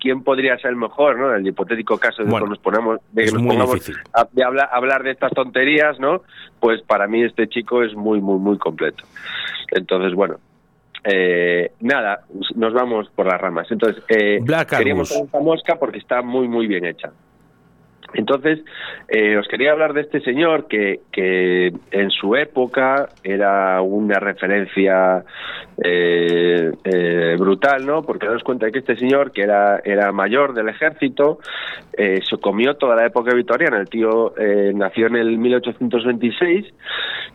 [0.00, 1.32] quién podría ser el mejor, ¿no?
[1.32, 5.02] El hipotético caso de que nos ponemos de que nos pongamos a, de hablar, hablar
[5.04, 6.22] de estas tonterías, ¿no?
[6.58, 9.04] Pues para mí este chico es muy muy muy completo.
[9.70, 10.38] Entonces, bueno,
[11.04, 13.70] eh, nada, nos vamos por las ramas.
[13.70, 17.10] Entonces, eh, queríamos esta mosca porque está muy, muy bien hecha.
[18.14, 18.60] Entonces,
[19.08, 25.24] eh, os quería hablar de este señor que, que en su época era una referencia
[25.82, 28.02] eh, eh, brutal, ¿no?
[28.02, 31.38] Porque daos cuenta de que este señor, que era, era mayor del ejército,
[31.96, 33.78] se comió toda la época victoriana.
[33.78, 34.32] El tío
[34.74, 36.66] nació en el 1826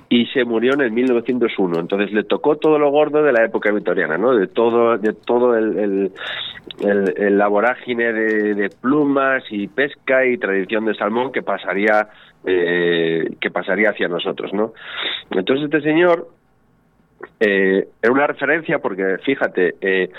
[0.09, 1.79] y se murió en el 1901.
[1.79, 4.35] Entonces le tocó todo lo gordo de la época victoriana, ¿no?
[4.35, 6.11] De todo, de todo el,
[6.79, 12.07] el, vorágine de, plumas y pesca y tradición de salmón que pasaría
[12.45, 14.73] eh, que pasaría hacia nosotros, ¿no?
[15.31, 16.27] Entonces este señor
[17.39, 20.09] eh, era una referencia porque fíjate eh,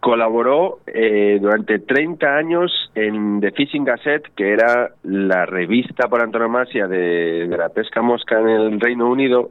[0.00, 6.86] colaboró eh, durante 30 años en The Fishing Gazette, que era la revista por antonomasia
[6.86, 9.50] de, de la pesca mosca en el Reino Unido,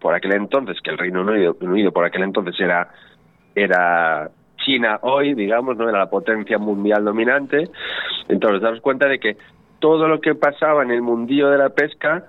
[0.00, 2.88] por aquel entonces, que el Reino Unido, Unido por aquel entonces era
[3.54, 4.30] era
[4.66, 7.70] China hoy, digamos, no era la potencia mundial dominante.
[8.28, 9.36] Entonces, daros cuenta de que
[9.78, 12.24] todo lo que pasaba en el mundillo de la pesca,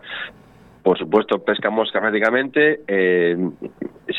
[0.84, 3.36] por supuesto, pesca mosca prácticamente, eh,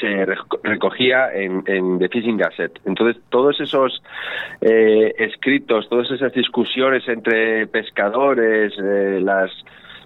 [0.00, 0.26] se
[0.64, 2.80] recogía en, en The Fishing Gazette.
[2.84, 4.02] Entonces, todos esos
[4.60, 9.50] eh, escritos, todas esas discusiones entre pescadores, eh, las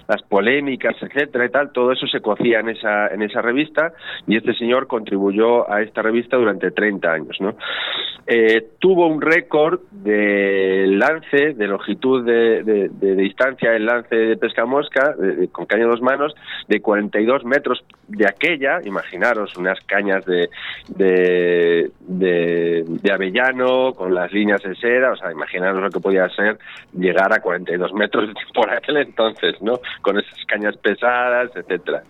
[0.09, 3.93] las polémicas, etcétera y tal, todo eso se cocía en esa, en esa revista
[4.27, 7.57] y este señor contribuyó a esta revista durante 30 años, ¿no?
[8.27, 14.65] Eh, tuvo un récord de lance, de longitud de, de, distancia en lance de pesca
[14.65, 15.15] mosca,
[15.51, 16.35] con caña de dos manos,
[16.69, 20.51] de 42 metros de aquella, imaginaros, unas cañas de,
[20.89, 26.59] de, de, avellano con las líneas de seda, o sea, imaginaros lo que podía ser
[26.93, 29.81] llegar a 42 metros por aquel entonces, ¿no?
[30.03, 32.03] Con esas cañas pesadas, etcétera.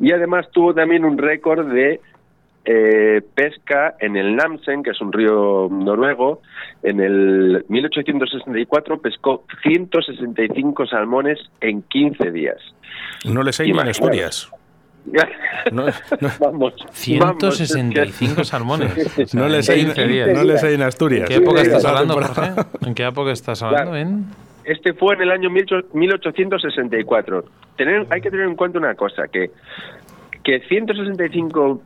[0.00, 2.00] Y además tuvo también un récord de
[2.64, 6.42] eh, pesca en el Namsen, que es un río noruego.
[6.82, 12.58] En el 1864 pescó 165 salmones en 15 días.
[13.24, 14.50] No les hay en Asturias.
[15.72, 15.86] No,
[16.40, 19.34] vamos, 165 salmones.
[19.34, 21.22] no les hay, no les hay en Asturias.
[21.22, 22.20] ¿En qué época estás hablando,
[22.84, 23.96] ¿En qué época estás hablando?
[23.96, 24.26] ¿En?
[24.64, 27.44] Este fue en el año 1864.
[27.76, 29.50] Tener, hay que tener en cuenta una cosa, que,
[30.42, 31.82] que 165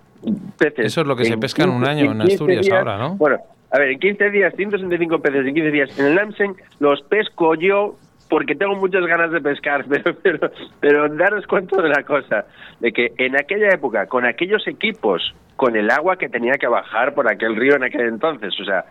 [0.58, 0.86] peces...
[0.86, 3.16] Eso es lo que se pesca en un año en, Asturias ahora, ¿no?
[3.16, 3.38] Bueno,
[3.70, 5.98] a ver, en 15 días, 165 peces en 15 días.
[5.98, 7.96] En el Namsen los pesco yo
[8.28, 12.44] porque tengo muchas ganas de pescar, pero, pero, pero daros cuenta de la cosa,
[12.80, 17.14] de que en aquella época, con aquellos equipos, con el agua que tenía que bajar
[17.14, 18.84] por aquel río en aquel entonces, o sea,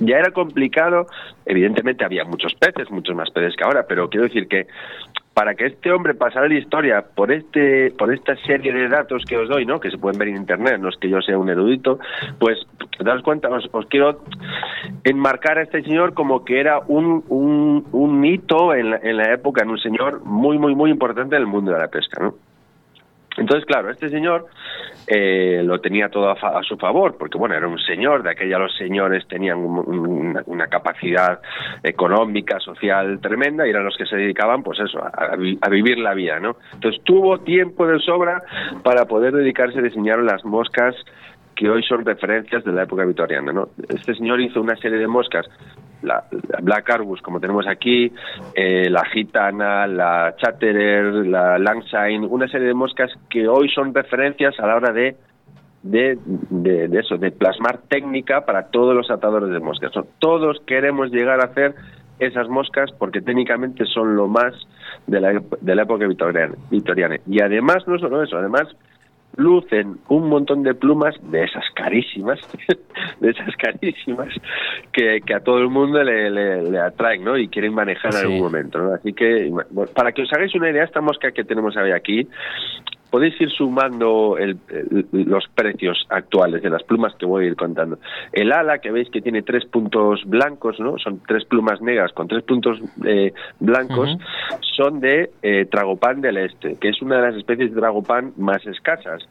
[0.00, 1.06] ya era complicado,
[1.46, 4.66] evidentemente había muchos peces, muchos más peces que ahora, pero quiero decir que
[5.34, 9.36] para que este hombre pasara la historia por este por esta serie de datos que
[9.36, 9.78] os doy, ¿no?
[9.78, 12.00] que se pueden ver en internet, no es que yo sea un erudito,
[12.40, 12.58] pues
[12.98, 14.24] daos cuenta, os, quiero
[15.04, 19.32] enmarcar a este señor como que era un, un, un hito en la, en la
[19.32, 22.20] época, en un señor muy, muy, muy importante en el mundo de la pesca.
[22.20, 22.34] ¿no?
[23.38, 24.46] Entonces, claro, este señor
[25.06, 28.76] eh, lo tenía todo a, su favor, porque bueno, era un señor, de aquella los
[28.76, 31.40] señores tenían una, capacidad
[31.82, 36.40] económica, social tremenda, y eran los que se dedicaban, pues eso, a, vivir la vida,
[36.40, 36.56] ¿no?
[36.74, 38.42] Entonces tuvo tiempo de sobra
[38.82, 40.94] para poder dedicarse a diseñar las moscas
[41.58, 43.70] que hoy son referencias de la época victoriana, ¿no?
[43.88, 45.44] Este señor hizo una serie de moscas
[46.02, 46.24] la,
[46.62, 48.12] Black Arbus, como tenemos aquí,
[48.54, 54.54] eh, la Gitana, la Chatterer, la Langshine, una serie de moscas que hoy son referencias
[54.60, 55.16] a la hora de
[55.82, 59.92] de, de, eso, de plasmar técnica para todos los atadores de moscas.
[60.18, 61.74] Todos queremos llegar a hacer
[62.18, 64.54] esas moscas porque técnicamente son lo más
[65.06, 67.16] de la, de la época victoriana.
[67.26, 68.64] Y además, no solo eso, además
[69.38, 72.40] lucen un montón de plumas de esas carísimas,
[73.20, 74.28] de esas carísimas,
[74.92, 77.38] que, a todo el mundo le, le, atraen, ¿no?
[77.38, 78.94] Y quieren manejar en algún momento, ¿no?
[78.94, 79.50] Así que,
[79.94, 82.28] para que os hagáis una idea, esta mosca que tenemos hoy aquí
[83.10, 84.36] podéis ir sumando
[85.12, 87.98] los precios actuales de las plumas que voy a ir contando.
[88.32, 90.98] El ala, que veis que tiene tres puntos blancos, ¿no?
[90.98, 94.16] Son tres plumas negras con tres puntos eh, blancos,
[94.76, 98.64] son de eh, tragopan del este, que es una de las especies de tragopan más
[98.66, 99.26] escasas.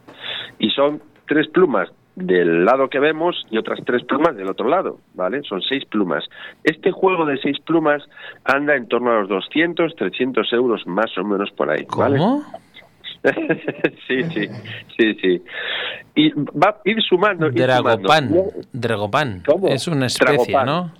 [0.58, 4.98] Y son tres plumas del lado que vemos y otras tres plumas del otro lado,
[5.14, 5.42] ¿vale?
[5.42, 6.24] Son seis plumas.
[6.64, 8.02] Este juego de seis plumas
[8.44, 12.18] anda en torno a los 200, 300 euros más o menos por ahí, ¿vale?
[12.18, 12.42] ¿Cómo?
[14.08, 14.48] sí, sí,
[14.96, 15.42] sí, sí.
[16.14, 17.50] Y va a ir sumando.
[17.50, 18.30] Dragopan,
[18.72, 19.42] Dragopan.
[19.68, 20.92] Es una especie, ¿no?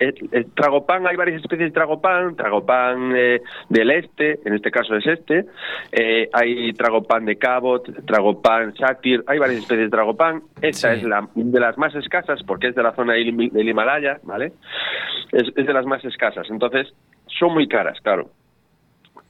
[0.00, 5.06] el, tragopan, hay varias especies de tragopan, tragopan eh, del este, en este caso es
[5.06, 5.44] este,
[5.92, 11.28] eh, hay tragopan de cabot, tragopan sátir, hay varias especies de tragopan, esta es la,
[11.34, 14.52] de las más escasas porque es de la zona del Himalaya, ¿vale?
[15.32, 16.88] es de las más escasas, entonces
[17.38, 18.30] son muy caras, claro.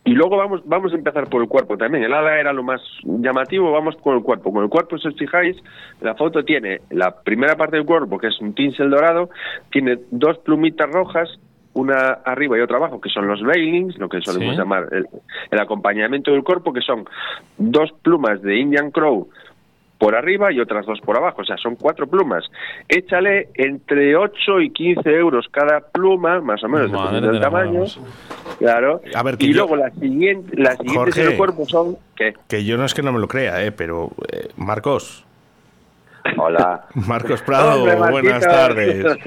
[0.04, 2.04] Y luego vamos, vamos a empezar por el cuerpo también.
[2.04, 4.52] El ala era lo más llamativo, vamos con el cuerpo.
[4.52, 5.56] Con el cuerpo, si os fijáis,
[6.00, 9.28] la foto tiene la primera parte del cuerpo, que es un tinsel dorado,
[9.70, 11.28] tiene dos plumitas rojas,
[11.74, 15.06] una arriba y otra abajo, que son los veilings, lo que solemos llamar el,
[15.50, 17.04] el, acompañamiento del cuerpo, que son
[17.58, 19.28] dos plumas de Indian Crow
[20.00, 22.42] por arriba y otras dos por abajo, o sea, son cuatro plumas.
[22.88, 27.84] Échale entre 8 y 15 euros cada pluma, más o menos, dependiendo del tamaño.
[28.58, 29.02] Claro.
[29.14, 31.98] A ver, y luego las siguientes, las siguientes del cuerpo son...
[32.16, 32.32] ¿qué?
[32.48, 35.26] Que yo no es que no me lo crea, eh, pero eh, Marcos,
[36.38, 36.86] Hola.
[36.94, 39.04] Marcos Prado, buenas tardes.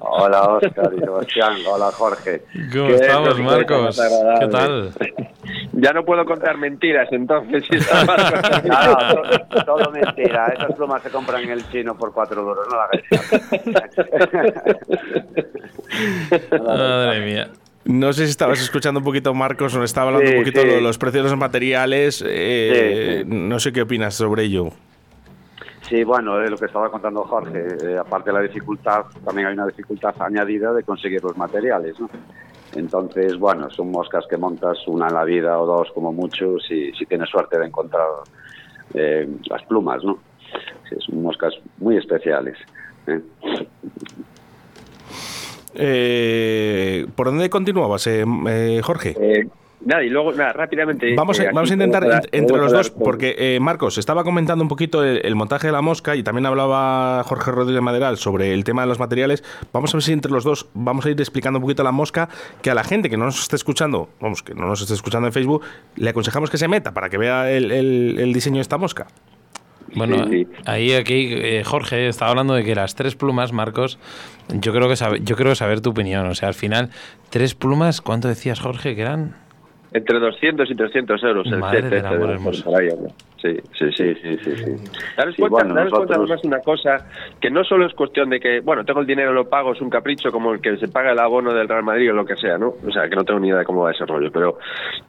[0.00, 1.52] Hola, Oscar y Sebastián.
[1.68, 2.42] Hola, Jorge.
[2.72, 4.00] ¿Cómo estamos, Marcos?
[4.40, 4.92] ¿Qué tal?
[5.78, 7.64] Ya no puedo contar mentiras, entonces.
[7.68, 10.46] Si está todo, todo, mentira.
[10.48, 12.88] Esas plumas se compran en el chino por cuatro duros, no la
[16.64, 17.50] Madre mía.
[17.84, 20.96] No sé si estabas escuchando un poquito, Marcos, o estaba hablando un poquito de los
[20.96, 22.24] precios de los materiales.
[22.26, 24.70] Eh, no sé qué opinas sobre ello.
[25.82, 27.64] Sí, bueno, es lo que estaba contando Jorge.
[27.84, 32.08] Eh, aparte de la dificultad, también hay una dificultad añadida de conseguir los materiales, ¿no?
[32.76, 36.92] Entonces, bueno, son moscas que montas una en la vida o dos como mucho si,
[36.92, 38.06] si tienes suerte de encontrar
[38.94, 40.18] eh, las plumas, ¿no?
[41.00, 42.56] son moscas muy especiales.
[45.74, 47.06] ¿eh?
[47.14, 48.08] ¿Por dónde continuabas,
[48.82, 49.48] Jorge?
[49.86, 51.14] Nada, y luego, nada, rápidamente.
[51.14, 54.68] Vamos a, eh, vamos a intentar entre los dos, porque eh, Marcos estaba comentando un
[54.68, 58.82] poquito el, montaje de la mosca y también hablaba Jorge Rodríguez Maderal sobre el tema
[58.82, 59.44] de los materiales.
[59.72, 62.28] Vamos a ver si entre los dos vamos a ir explicando un poquito la mosca,
[62.62, 65.28] que a la gente que no nos esté escuchando, vamos, que no nos esté escuchando
[65.28, 65.62] en Facebook,
[65.94, 69.06] le aconsejamos que se meta para que vea el, diseño de esta mosca.
[69.94, 70.26] Bueno,
[70.64, 74.00] ahí aquí eh, Jorge estaba hablando de que las tres plumas, Marcos,
[74.48, 76.26] yo creo que sabe, yo creo saber tu opinión.
[76.26, 76.90] O sea, al final,
[77.30, 79.45] tres plumas, ¿cuánto decías, Jorge, que eran?
[79.92, 82.02] Entre 200 y 300 euros el set este de
[83.40, 84.56] Sí, sí, sí, sí, sí.
[84.56, 85.00] sí.
[85.16, 87.06] Daros cuenta, además una cosa,
[87.40, 89.90] que no solo es cuestión de que, bueno, tengo el dinero, lo pago, es un
[89.90, 92.58] capricho como el que se paga el abono del Real Madrid o lo que sea,
[92.58, 92.74] ¿no?
[92.86, 94.58] O sea, que no tengo ni idea de cómo va ese rollo, pero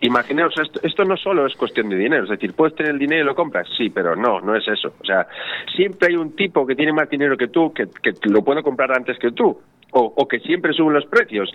[0.02, 3.24] imaginaos, esto, esto no solo es cuestión de dinero, es decir, puedes tener el dinero
[3.24, 4.94] y lo compras, sí, pero no, no es eso.
[5.00, 5.28] O sea,
[5.76, 8.92] siempre hay un tipo que tiene más dinero que tú, que, que lo puede comprar
[8.92, 9.58] antes que tú,
[9.92, 11.50] o, que siempre suben los precios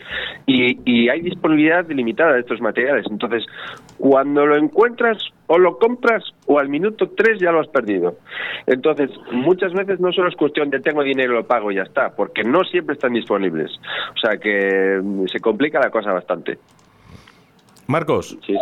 [0.47, 3.07] y, y, hay disponibilidad limitada de estos materiales.
[3.11, 3.45] Entonces,
[3.99, 8.17] cuando lo encuentras o lo compras o al minuto tres ya lo has perdido.
[8.67, 12.11] Entonces, muchas veces no solo es cuestión de tengo dinero, lo pago y ya está,
[12.15, 13.71] porque no siempre están disponibles.
[14.17, 16.59] O sea que mm, se complica la cosa bastante.
[17.87, 18.39] Marcos.
[18.47, 18.57] Sí,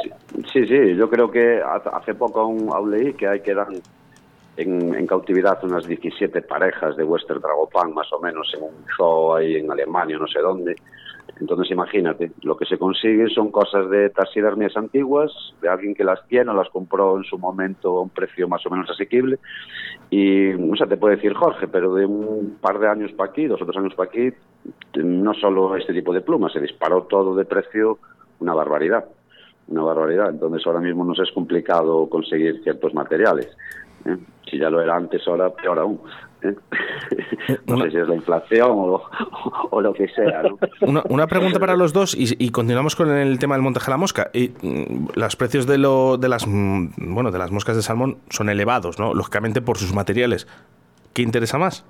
[0.52, 3.68] sí, sí, yo creo que hace poco aún leí que hay que dar
[4.62, 9.56] en, cautividad unas 17 parejas de Western Dragopan, más o menos, en un show ahí
[9.56, 10.76] en Alemania, no sé dónde.
[11.40, 16.26] Entonces, imagínate, lo que se consigue son cosas de taxidermias antiguas, de alguien que las
[16.26, 19.38] tiene o las compró en su momento a un precio más o menos asequible.
[20.10, 23.46] Y, o sea, te puede decir Jorge, pero de un par de años para aquí,
[23.46, 24.30] dos o tres años para aquí,
[24.96, 27.98] no solo este tipo de plumas, se disparó todo de precio
[28.40, 29.04] una barbaridad.
[29.68, 30.30] Una barbaridad.
[30.30, 33.48] Entonces, ahora mismo nos es complicado conseguir ciertos materiales.
[34.06, 34.16] ¿Eh?
[34.50, 36.00] Si ya lo era antes, ahora peor aún.
[36.42, 36.54] ¿eh?
[37.66, 40.42] No sé si es la inflación o, lo que sea.
[40.80, 44.30] Una, pregunta para los dos y, continuamos con el tema del montaje de la mosca.
[44.32, 48.18] Y, mm, los precios de, lo, de, las, mm, bueno, de las moscas de salmón
[48.28, 49.14] son elevados, ¿no?
[49.14, 50.46] lógicamente por sus materiales.
[51.12, 51.84] ¿Qué interesa más?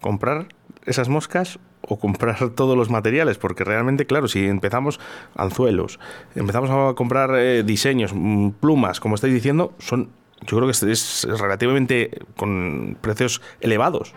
[0.00, 0.46] ¿Comprar
[0.86, 5.00] esas moscas o comprar todos los materiales, porque realmente, claro, si empezamos
[5.34, 5.98] anzuelos,
[6.34, 10.10] empezamos a comprar eh, diseños, mm, plumas, como estáis diciendo, son
[10.42, 14.14] yo creo que es relativamente con precios elevados.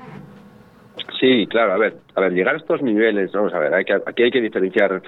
[1.19, 3.93] Sí, claro, a ver, a ver, llegar a estos niveles, vamos a ver, hay que,
[3.93, 5.01] aquí hay que diferenciar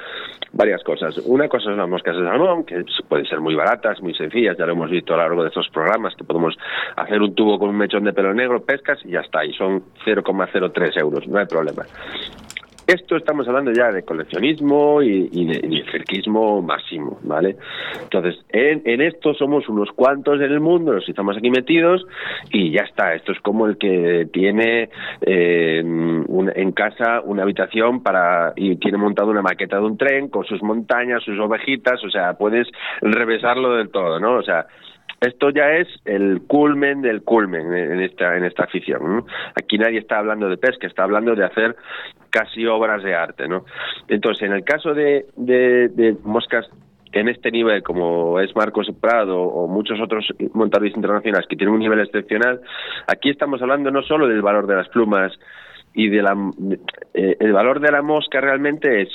[0.51, 1.17] varias cosas.
[1.19, 4.65] Una cosa son las moscas de salmón, que pueden ser muy baratas, muy sencillas, ya
[4.65, 6.57] lo hemos visto a lo largo de estos programas, que podemos
[6.97, 9.83] hacer un tubo con un mechón de pelo negro, pescas y ya está, y son
[10.05, 11.85] 0,03 euros, no hay problema.
[12.91, 17.55] Esto estamos hablando ya de coleccionismo y, de, cerquismo máximo, ¿vale?
[18.03, 22.05] Entonces, en, esto somos unos cuantos en el mundo, los estamos aquí metidos
[22.51, 23.13] y ya está.
[23.13, 24.89] Esto es como el que tiene
[25.21, 30.43] eh, en casa una habitación para y tiene montado una maqueta de un tren con
[30.43, 32.67] sus montañas, sus ovejitas, o sea, puedes
[32.99, 34.33] revesarlo del todo, ¿no?
[34.35, 34.65] O sea,
[35.21, 39.23] esto ya es el culmen del culmen en esta en esta afición.
[39.55, 41.75] Aquí nadie está hablando de pesca, está hablando de hacer
[42.31, 43.65] casi obras de arte, ¿no?
[44.07, 46.67] Entonces, en el caso de, de, moscas
[47.11, 51.81] en este nivel, como es Marcos Prado o muchos otros montadores internacionales que tienen un
[51.81, 52.61] nivel excepcional,
[53.05, 55.33] aquí estamos hablando no solo del valor de las plumas
[55.93, 56.35] y de la
[57.13, 59.09] eh, el valor de la mosca realmente es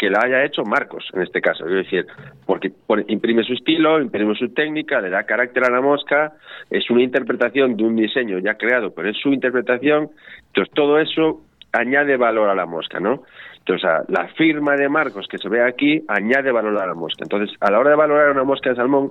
[0.00, 1.66] que la haya hecho Marcos, en este caso.
[1.66, 2.06] Es decir,
[2.46, 2.72] porque
[3.08, 6.32] imprime su estilo, imprime su técnica, le da carácter a la mosca,
[6.70, 10.08] es una interpretación de un diseño ya creado, pero es su interpretación.
[10.46, 11.42] Entonces, todo eso
[11.72, 13.24] añade valor a la mosca, ¿no?
[13.58, 17.22] Entonces, la firma de Marcos que se ve aquí añade valor a la mosca.
[17.22, 19.10] Entonces, a la hora de valorar una mosca de salmón,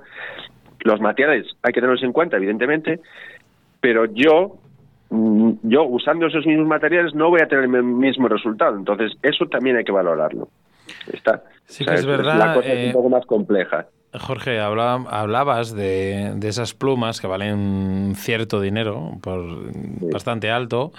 [0.80, 3.00] los materiales hay que tenerlos en cuenta, evidentemente,
[3.80, 4.56] pero yo
[5.12, 8.76] mm, yo usando esos mismos materiales no voy a tener el mismo resultado.
[8.76, 10.48] Entonces, eso también hay que valorarlo.
[11.12, 11.44] Está.
[11.66, 12.38] Sí que es, verdad.
[12.38, 13.88] La cosa es un eh, poco más compleja.
[14.18, 19.72] Jorge, hablabas de, esas plumas que valen cierto dinero, por
[20.12, 20.92] bastante alto.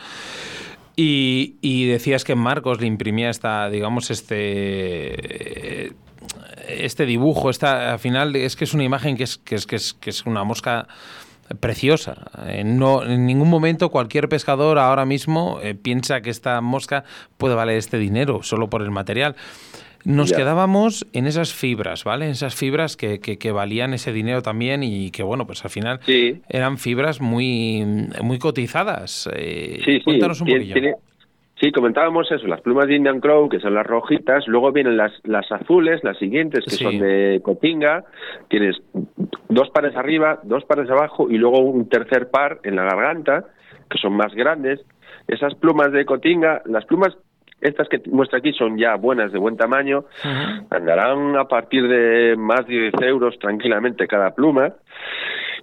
[0.94, 5.92] Y, decías que Marcos le imprimía esta, digamos, este
[6.68, 9.76] este dibujo, esta, al final es que es una imagen que es, que es, que
[9.76, 10.86] es, que es una mosca
[11.58, 12.30] preciosa.
[12.46, 17.04] Eh, no, en ningún momento cualquier pescador ahora mismo eh, piensa que esta mosca
[17.38, 19.36] puede valer este dinero solo por el material.
[20.02, 22.24] Nos quedábamos en esas fibras, ¿vale?
[22.24, 26.00] En esas fibras que, que, valían ese dinero también y que, bueno, pues al final
[26.48, 27.84] eran fibras muy,
[28.22, 29.28] muy cotizadas.
[29.34, 30.74] Eh, cuéntanos un poquillo.
[31.60, 35.12] Sí, comentábamos eso, las plumas de Indian Crow, que son las rojitas, luego vienen las,
[35.24, 38.04] las azules, las siguientes, que son de cotinga,
[38.48, 38.80] tienes
[39.50, 43.44] dos pares arriba, dos pares abajo y luego un tercer par en la garganta,
[43.90, 44.80] que son más grandes.
[45.28, 47.14] Esas plumas de cotinga, las plumas
[47.60, 50.06] estas que muestra aquí son ya buenas, de buen tamaño,
[50.70, 54.72] andarán a partir de más de 10 euros tranquilamente cada pluma.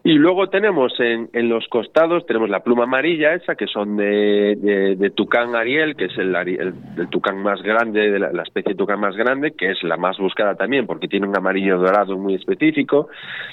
[0.03, 4.95] Y luego tenemos en, en los costados, tenemos la pluma amarilla esa, que son de,
[4.97, 8.99] de, tucán ariel, que es el, el, tucán más grande, de la, especie de tucán
[8.99, 13.09] más grande, que es la más buscada también, porque tiene un amarillo dorado muy específico.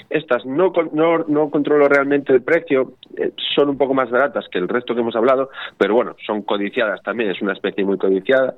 [0.09, 4.59] Estas no, no, no controlo realmente el precio, eh, son un poco más baratas que
[4.59, 8.55] el resto que hemos hablado, pero bueno, son codiciadas también, es una especie muy codiciada.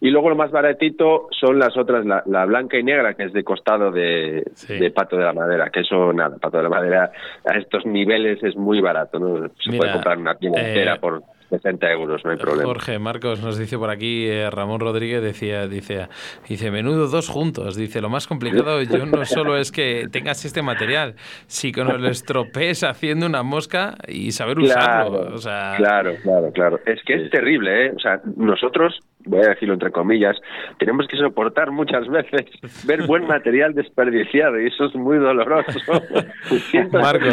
[0.00, 3.44] Y luego lo más baratito son las otras, la, blanca y negra, que es de
[3.44, 7.12] costado de, de pato de la madera, que eso nada, pato de la madera
[7.44, 9.48] a estos niveles es muy barato, ¿no?
[9.62, 11.22] Se puede comprar una tienda entera eh, por
[11.52, 12.64] 60 euros, no hay problema.
[12.64, 16.08] Jorge Marcos nos dice por aquí, eh, Ramón Rodríguez decía, dice,
[16.48, 17.76] dice, menudo dos juntos.
[17.76, 21.14] Dice, lo más complicado yo no solo es que tengas este material,
[21.46, 25.36] sino que lo estropees haciendo una mosca y saber usarlo.
[25.76, 26.80] Claro, claro, claro.
[26.86, 27.92] Es que es terrible, ¿eh?
[27.94, 30.36] O sea, nosotros voy a decirlo entre comillas,
[30.78, 32.46] tenemos que soportar muchas veces
[32.86, 35.78] ver buen material desperdiciado y eso es muy doloroso.
[36.92, 37.28] Marcos,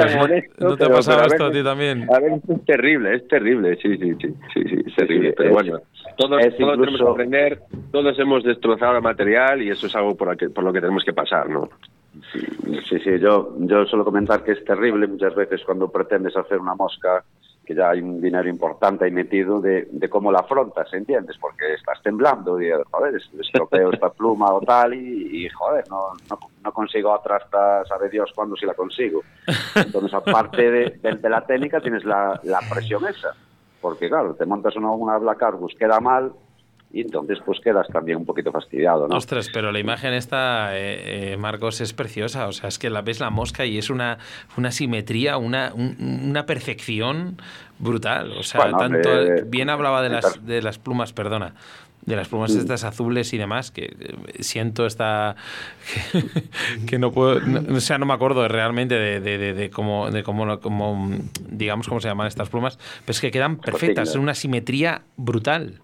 [0.59, 2.07] ¿no, te ha pasado esto a ti también?
[2.13, 5.33] A ver, es terrible, es terrible, sí, sí, sí, sí, sí es terrible.
[5.35, 5.79] pero bueno,
[6.17, 7.59] todos, tenemos que aprender,
[7.91, 10.81] todos hemos destrozado el material y eso es algo por, lo que, por lo que
[10.81, 11.69] tenemos que pasar, ¿no?
[12.33, 12.39] Sí,
[12.89, 16.75] sí, sí, yo, yo suelo comentar que es terrible muchas veces cuando pretendes hacer una
[16.75, 17.23] mosca
[17.69, 21.37] que ya hay un dinero importante ahí metido de, de cómo la afrontas, ¿entiendes?
[21.39, 26.13] Porque estás temblando y, joder, estropeo esta pluma o tal y, joder, no,
[26.63, 29.21] no, consigo otra hasta sabe Dios cuándo si la consigo.
[29.75, 33.35] Entonces, aparte de, de, la técnica, tienes la, la, presión esa.
[33.79, 36.33] Porque, claro, te montas una, una Black Argus, queda mal,
[36.91, 39.15] y entonces pues quedas también un poquito fastidiado, ¿no?
[39.15, 43.01] Ostras, pero la imagen esta, eh, eh, Marcos, es preciosa, o sea, es que la
[43.01, 44.17] ves la mosca y es una,
[44.57, 47.37] una simetría, una, una perfección
[47.77, 49.09] brutal, o sea, tanto,
[49.45, 51.53] bien hablaba de las, de las plumas, perdona,
[52.05, 52.59] de las plumas mm.
[52.59, 53.95] estas azules y demás, que
[54.39, 55.35] siento esta...
[56.87, 57.39] que, no puedo...
[57.71, 61.11] o sea, no me acuerdo realmente de, de, de, cómo, de cómo, cómo,
[61.49, 65.81] digamos, cómo se llaman estas plumas, pero es que quedan perfectas, es una simetría brutal.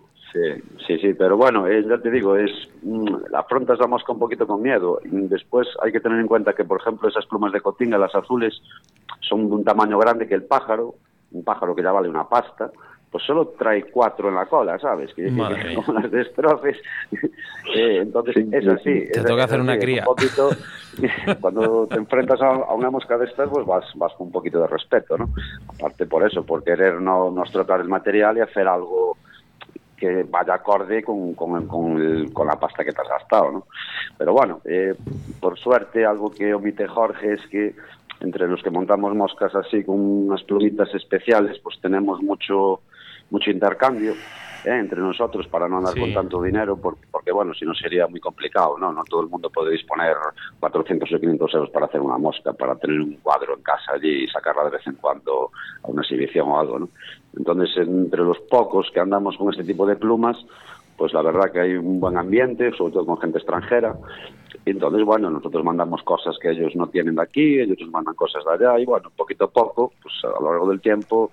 [0.85, 2.51] Sí, sí, pero bueno, eh, ya te digo, es
[2.83, 4.99] mm, afrontas la mosca un poquito con miedo.
[5.03, 8.61] Después hay que tener en cuenta que, por ejemplo, esas plumas de cotinga, las azules,
[9.21, 10.95] son de un tamaño grande que el pájaro,
[11.31, 12.71] un pájaro que ya vale una pasta,
[13.09, 15.13] pues solo trae cuatro en la cola, ¿sabes?
[15.13, 15.29] Que,
[15.75, 16.77] como las destroces.
[17.73, 19.07] eh, entonces es así.
[19.11, 20.03] Te toca hacer una cría.
[20.03, 20.49] poquito,
[21.39, 24.67] cuando te enfrentas a, una mosca de estas, pues vas, vas con un poquito de
[24.67, 25.29] respeto, ¿no?
[25.69, 29.15] Aparte por eso, por querer no, no estropear el material y hacer algo
[29.97, 33.67] que vaya acorde con, con, con, la pasta que te has gastado, ¿no?
[34.17, 34.93] Pero bueno, eh,
[35.39, 37.75] por suerte algo que omite Jorge es que
[38.21, 42.81] entre los que montamos moscas así con unas plumitas especiales, pues tenemos mucho
[43.29, 44.13] mucho intercambio
[44.65, 44.79] ¿eh?
[44.79, 48.19] entre nosotros para no andar con tanto dinero, porque, porque, bueno, si no sería muy
[48.19, 48.91] complicado, ¿no?
[48.91, 50.15] No todo el mundo puede disponer
[50.59, 54.23] 400 o 500 euros para hacer una mosca, para tener un cuadro en casa allí
[54.23, 55.51] y sacarla de vez en cuando
[55.83, 56.89] a una exhibición o algo, ¿no?
[57.37, 60.37] Entonces, entre los pocos que andamos con este tipo de plumas,
[60.97, 63.95] pues la verdad que hay un buen ambiente, sobre todo con gente extranjera.
[64.65, 68.15] Y entonces, bueno, nosotros mandamos cosas que ellos no tienen de aquí, ellos nos mandan
[68.15, 71.29] cosas de allá, y bueno, poquito a poco, pues a lo largo del tiempo,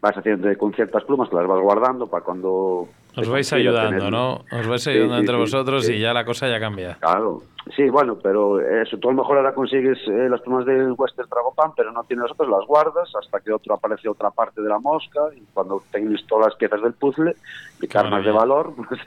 [0.00, 2.88] vas haciendo con ciertas plumas que las vas guardando para cuando...
[3.16, 4.44] Os vais ayudando, ¿no?
[4.50, 6.96] Os vais ayudando entre vosotros y ya la cosa ya cambia.
[7.00, 7.42] Claro,
[7.76, 11.28] Sí, bueno, pero eso, tú a lo mejor ahora consigues eh, las plumas del Western
[11.28, 14.80] Dragopan, pero no tienes otras, las guardas hasta que otro aparece otra parte de la
[14.80, 17.34] mosca y cuando tengas todas las piezas del puzzle
[17.80, 19.00] y carnas de valor, pues,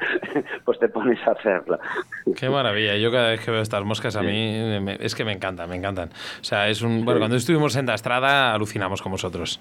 [0.64, 1.80] pues, te pones a hacerla.
[2.36, 2.96] Qué maravilla.
[2.96, 4.58] Yo cada vez que veo estas moscas a mí
[5.00, 6.10] es que me encantan, me encantan.
[6.40, 7.04] O sea, es un...
[7.04, 9.60] Bueno, cuando estuvimos en Dastrada alucinamos con vosotros.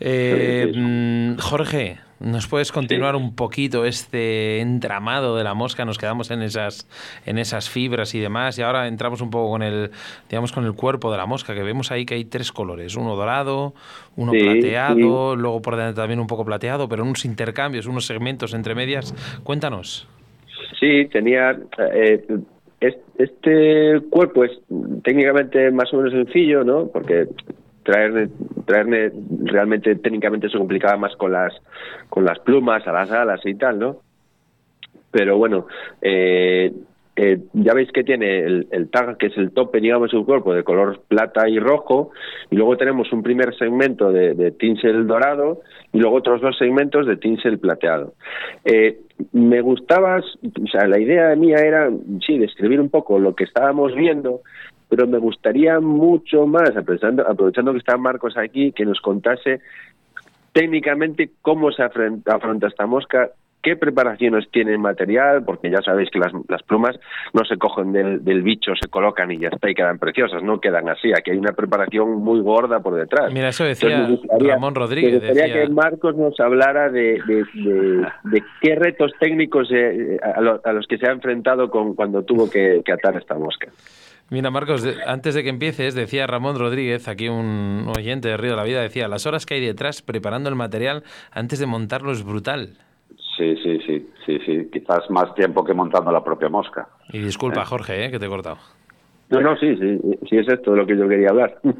[0.00, 5.84] Eh, mm, Jorge, ¿Nos puedes continuar un poquito este entramado de la mosca?
[5.84, 6.86] Nos quedamos en esas,
[7.26, 9.90] en esas fibras y demás, y ahora entramos un poco con el,
[10.28, 13.14] digamos, con el cuerpo de la mosca, que vemos ahí que hay tres colores, uno
[13.16, 13.74] dorado,
[14.16, 18.74] uno plateado, luego por dentro también un poco plateado, pero unos intercambios, unos segmentos entre
[18.74, 19.14] medias.
[19.44, 20.08] Cuéntanos.
[20.78, 21.58] Sí, tenía
[21.94, 22.24] eh,
[23.18, 24.52] este cuerpo es
[25.04, 26.88] técnicamente más o menos sencillo, ¿no?
[26.88, 27.28] Porque
[27.84, 28.28] traerme,
[28.66, 29.12] traerme
[29.44, 31.52] realmente técnicamente se complicaba más con las
[32.08, 33.96] con las plumas a las alas y tal, ¿no?
[35.10, 35.66] Pero bueno,
[36.00, 36.72] eh,
[37.16, 40.64] eh, ya veis que tiene el, tag, que es el tope, digamos, del cuerpo, de
[40.64, 42.10] color plata y rojo,
[42.50, 45.60] y luego tenemos un primer segmento de, de tinsel dorado
[45.92, 48.14] y luego otros dos segmentos de tinsel plateado.
[48.64, 49.00] Eh,
[49.32, 51.90] me gustaba, o sea, la idea mía era,
[52.26, 54.40] sí, describir un poco lo que estábamos viendo,
[54.88, 59.60] pero me gustaría mucho más, aprovechando que está Marcos aquí, que nos contase
[60.52, 63.30] técnicamente cómo se afronta, esta mosca,
[63.62, 66.98] qué preparaciones tiene el material, porque ya sabéis que las, las plumas
[67.32, 70.60] no se cogen del, del, bicho, se colocan y ya está y quedan preciosas, no
[70.60, 73.32] quedan así, aquí hay una preparación muy gorda por detrás.
[73.32, 74.08] Mira, eso decía
[74.38, 75.22] Ramón Rodríguez.
[75.22, 80.98] Me gustaría que Marcos nos hablara de, de, qué retos técnicos eh, a, los que
[80.98, 83.68] se ha enfrentado con, cuando tuvo que atar esta mosca.
[84.32, 88.56] Mira, Marcos, antes de que empieces, decía Ramón Rodríguez, aquí un oyente de Río de
[88.56, 91.02] la Vida, decía, las horas que hay detrás preparando el material
[91.32, 92.78] antes de montarlo es brutal.
[93.36, 94.68] Sí, sí, sí, sí, sí.
[94.70, 96.88] Quizás más tiempo que montando la propia mosca.
[97.12, 97.66] Y disculpa, ¿Eh?
[97.66, 98.10] Jorge, ¿eh?
[98.10, 98.58] que te he cortado.
[99.30, 101.58] No, no, sí, sí, sí, es esto de lo que yo quería hablar.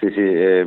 [0.00, 0.66] Sí, sí, eh,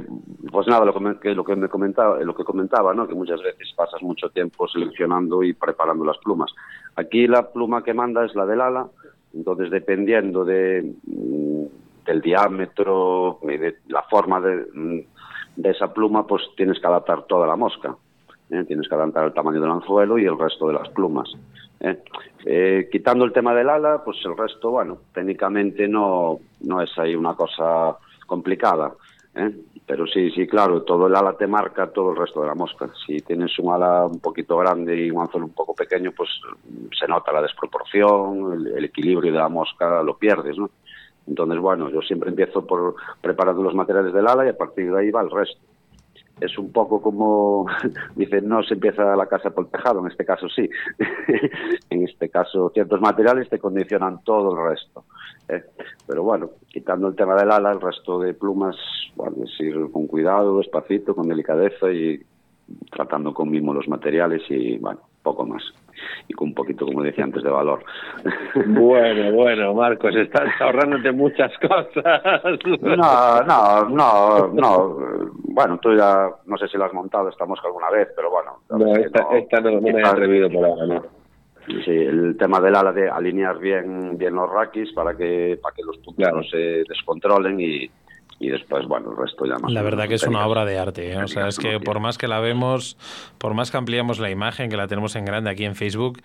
[0.51, 3.07] pues nada, lo que, lo que me comentaba, lo que comentaba, ¿no?
[3.07, 6.53] Que muchas veces pasas mucho tiempo seleccionando y preparando las plumas.
[6.95, 8.85] Aquí la pluma que manda es la del ala,
[9.33, 11.65] entonces, dependiendo de, mm,
[12.05, 14.99] del diámetro y de la forma mm,
[15.55, 17.95] de, esa pluma, pues tienes que adaptar toda la mosca.
[18.53, 18.63] ¿Eh?
[18.65, 21.29] Tienes que adaptar el tamaño del anzuelo y el resto de las plumas.
[21.79, 21.97] ¿eh?
[22.45, 27.15] Eh, quitando el tema del ala, pues el resto, bueno, técnicamente no, no es ahí
[27.15, 28.93] una cosa complicada.
[29.85, 32.89] Pero sí, sí, claro, todo el ala te marca todo el resto de la mosca.
[33.05, 36.29] Si tienes un ala un poquito grande y un anzuelo un poco pequeño, pues
[36.97, 40.69] se nota la desproporción, el, equilibrio de la mosca lo pierdes, ¿no?
[41.25, 44.99] Entonces, bueno, yo siempre empiezo por preparando los materiales del ala y a partir de
[44.99, 45.59] ahí va el resto
[46.39, 47.65] es un poco como,
[48.15, 50.69] dicen, no se empieza la casa por el tejado, en este caso sí.
[51.89, 55.05] en este caso, ciertos materiales te condicionan todo el resto.
[55.49, 55.63] ¿eh?
[56.07, 58.75] Pero bueno, quitando el tema del ala, el resto de plumas,
[59.15, 62.21] bueno, es ir con cuidado, despacito, con delicadeza y
[62.91, 65.63] tratando con mimo los materiales y, bueno, poco más
[66.27, 67.83] y con un poquito, como decía antes, de valor.
[68.67, 72.21] Bueno, bueno, Marcos, estás ahorrándote muchas cosas.
[72.81, 74.97] No, no, no, no.
[75.45, 78.59] Bueno, tú ya no sé si lo has montado esta mosca alguna vez, pero bueno.
[78.69, 81.01] No, esta, no, me he atrevido por ahora,
[81.85, 85.81] Sí, el tema del ala de alinear bien bien los raquis para que para que
[85.83, 87.89] los puntos no se descontrolen y,
[88.39, 89.71] y después, bueno, el resto ya más.
[89.71, 91.23] La verdad que es una obra de arte, ¿eh?
[91.23, 92.97] o sea, es que por más que la vemos,
[93.37, 96.19] por más que ampliamos la imagen, que la tenemos en grande aquí en Facebook,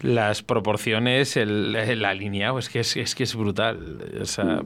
[0.00, 3.78] las proporciones, el, el alineado, es que es, es, que es brutal.
[4.20, 4.62] O sea,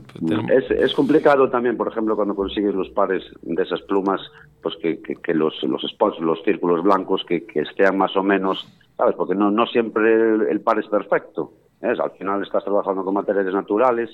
[0.48, 4.20] es, es complicado también, por ejemplo, cuando consigues los pares de esas plumas,
[4.62, 8.66] pues que, que, los, los spots, los círculos blancos, que, que estén más o menos,
[8.96, 9.14] ¿sabes?
[9.14, 10.12] Porque no, no siempre
[10.50, 11.52] el, par es perfecto.
[11.82, 11.94] ¿eh?
[11.98, 14.10] Al final estás trabajando con materiales naturales,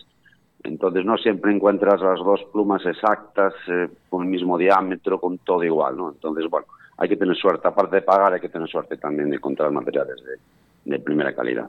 [0.65, 5.63] entonces no siempre encuentras las dos plumas exactas, eh, con el mismo diámetro, con todo
[5.65, 6.11] igual, ¿no?
[6.11, 6.67] Entonces, bueno,
[6.99, 7.67] hay que tener suerte.
[7.69, 11.69] Aparte de pagar, hay que tener suerte también de encontrar materiales de, de primera calidad.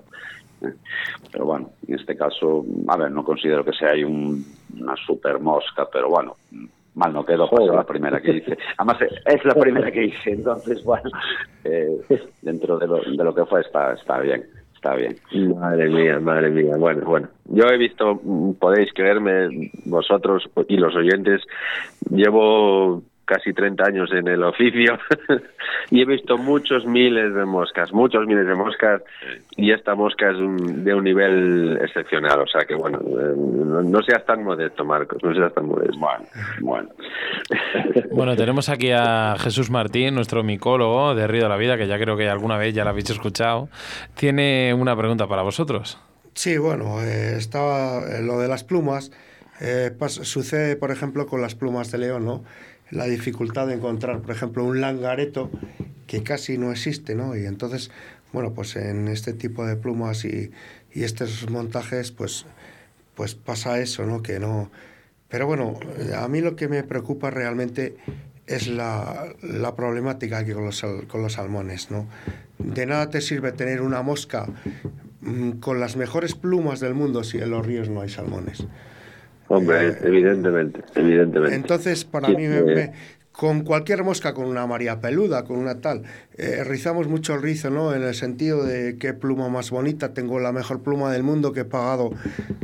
[0.62, 0.74] ¿eh?
[1.32, 4.46] Pero bueno, en este caso, a ver, no considero que sea ahí un,
[4.80, 6.36] una super mosca, pero bueno,
[6.96, 8.58] mal no quedó, pues es la primera que hice.
[8.78, 11.10] Además, es la primera que hice, entonces, bueno,
[11.64, 12.00] eh,
[12.42, 14.46] dentro de lo, de lo que fue está, está bien.
[14.84, 15.16] Está bien.
[15.56, 16.76] Madre mía, madre mía.
[16.78, 17.30] Bueno, bueno.
[17.46, 18.20] Yo he visto,
[18.60, 21.42] podéis creerme, vosotros y los oyentes,
[22.10, 25.00] llevo casi 30 años en el oficio
[25.92, 29.02] y he visto muchos miles de moscas, muchos miles de moscas
[29.56, 34.26] y esta mosca es de un nivel excepcional, o sea que bueno, eh, no, seas
[34.26, 35.98] tan modesto Marcos, no seas tan modesto.
[35.98, 36.26] Bueno,
[36.62, 36.90] bueno.
[38.12, 41.98] bueno, tenemos aquí a Jesús Martín, nuestro micólogo de Río de la Vida, que ya
[41.98, 43.70] creo que alguna vez ya lo habéis escuchado,
[44.16, 46.00] tiene una pregunta para vosotros.
[46.34, 49.12] Sí, bueno, eh, estaba eh, lo de las plumas,
[50.10, 52.44] sucede por ejemplo con las plumas de león, ¿no?
[52.92, 55.50] La dificultad de encontrar, por ejemplo, un langareto
[56.08, 57.36] que casi no existe, ¿no?
[57.36, 57.92] Y entonces,
[58.32, 60.52] bueno, pues en este tipo de plumas y,
[60.94, 62.46] y estos montajes, pues,
[63.16, 64.22] pues pasa eso, ¿no?
[64.22, 64.72] Que no...
[65.30, 65.80] Pero bueno,
[66.16, 67.96] a mí lo que me preocupa realmente
[68.46, 72.08] es la, la problemática que con los, con los salmones, ¿no?
[72.60, 74.48] De nada te sirve tener una mosca
[75.22, 78.68] mm, con las mejores plumas del mundo si en los ríos no hay salmones.
[79.54, 81.56] Hombre, eh, evidentemente, evidentemente.
[81.56, 82.92] Entonces, para mí, me,
[83.32, 86.04] con cualquier mosca, con una María Peluda, con una tal,
[86.38, 87.94] eh, rizamos mucho el rizo, ¿no?
[87.94, 91.62] En el sentido de qué pluma más bonita, tengo la mejor pluma del mundo que
[91.62, 92.12] he pagado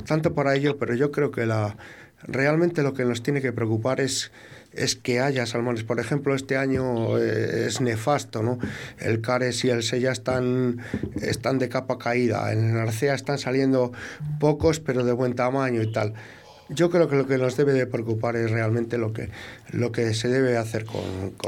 [0.08, 1.76] tanto para ello, pero yo creo que la
[2.24, 4.32] realmente lo que nos tiene que preocupar es
[4.74, 5.84] es que haya salmones.
[5.84, 8.60] Por ejemplo, este año eh, es nefasto, ¿no?
[9.00, 10.80] El Cares y el Sella están,
[11.22, 12.52] están de capa caída.
[12.54, 13.92] En el Arcea están saliendo
[14.40, 16.14] pocos, pero de buen tamaño y tal.
[16.70, 19.30] Yo creo que lo que nos debe de preocupar es realmente lo que,
[19.72, 21.02] lo que se debe hacer con,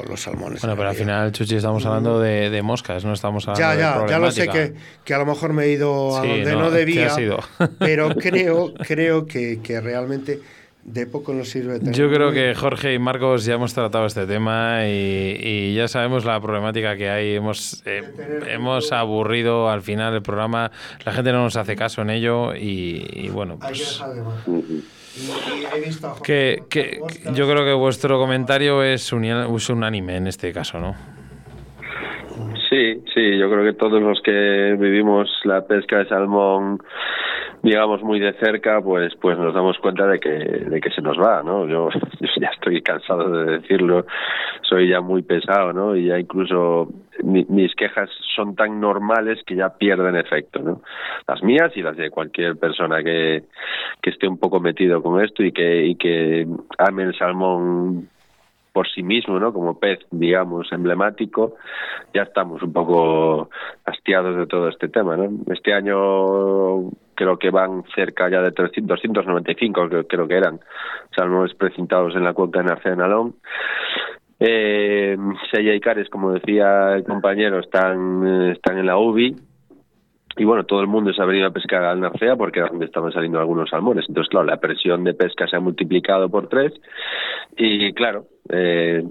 [0.09, 0.61] los salmones.
[0.61, 4.09] Bueno, pero al final, Chuchi, estamos hablando de, moscas, no estamos hablando ya, ya, de
[4.09, 7.15] Ya, lo sé que, que, a lo mejor me he ido a donde no, debía,
[7.79, 10.39] pero creo, creo que, que realmente
[10.83, 11.79] de poco nos sirve.
[11.91, 16.39] Yo creo que Jorge y Marcos ya hemos tratado este tema y, ya sabemos la
[16.41, 17.35] problemática que hay.
[17.35, 18.01] Hemos, eh,
[18.47, 20.71] hemos aburrido al final el programa,
[21.05, 24.01] la gente no nos hace caso en ello y, bueno, pues...
[24.01, 25.00] Que,
[26.23, 26.99] que,
[27.33, 30.95] yo creo que vuestro comentario es, unánime en este caso, ¿no?
[32.69, 36.79] Sí, sí, yo creo que todos los que vivimos la pesca de salmón
[37.63, 41.19] digamos muy de cerca pues pues nos damos cuenta de que de que se nos
[41.19, 41.89] va no yo,
[42.41, 44.05] ya estoy cansado de decirlo
[44.63, 46.89] soy ya muy pesado no y ya incluso
[47.23, 50.81] mis quejas son tan normales que ya pierden efecto no
[51.27, 53.43] las mías y las de cualquier persona que
[54.01, 56.47] que esté un poco metido con esto y que y que
[56.77, 58.09] ame el salmón
[58.73, 59.51] por sí mismo, ¿no?
[59.51, 61.55] Como pez, digamos, emblemático,
[62.13, 63.49] ya estamos un poco
[63.85, 65.29] hastiados de todo este tema, ¿no?
[65.53, 70.59] Este año creo que van cerca ya de 300, 295, creo, creo que eran,
[71.15, 73.35] salmones precintados en la cuenca de Narcea Nalón.
[74.43, 75.15] Eh,
[75.51, 79.35] Sella y Cares, como decía el compañero, están, están en la UBI,
[80.37, 82.85] y bueno, todo el mundo se ha venido a pescar al Narcea porque era donde
[82.85, 84.05] estaban saliendo algunos salmones.
[84.07, 86.73] Entonces, claro, la presión de pesca se ha multiplicado por tres.
[87.57, 89.03] Y claro, eh,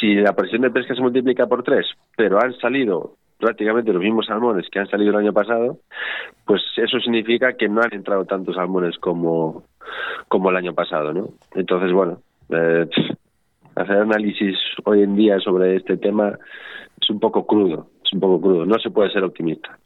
[0.00, 1.86] si la presión de pesca se multiplica por tres,
[2.16, 5.78] pero han salido prácticamente los mismos salmones que han salido el año pasado,
[6.46, 9.64] pues eso significa que no han entrado tantos salmones como,
[10.28, 11.28] como el año pasado, ¿no?
[11.54, 12.88] Entonces, bueno, eh,
[13.76, 16.38] hacer análisis hoy en día sobre este tema
[17.00, 19.78] es un poco crudo, es un poco crudo, no se puede ser optimista.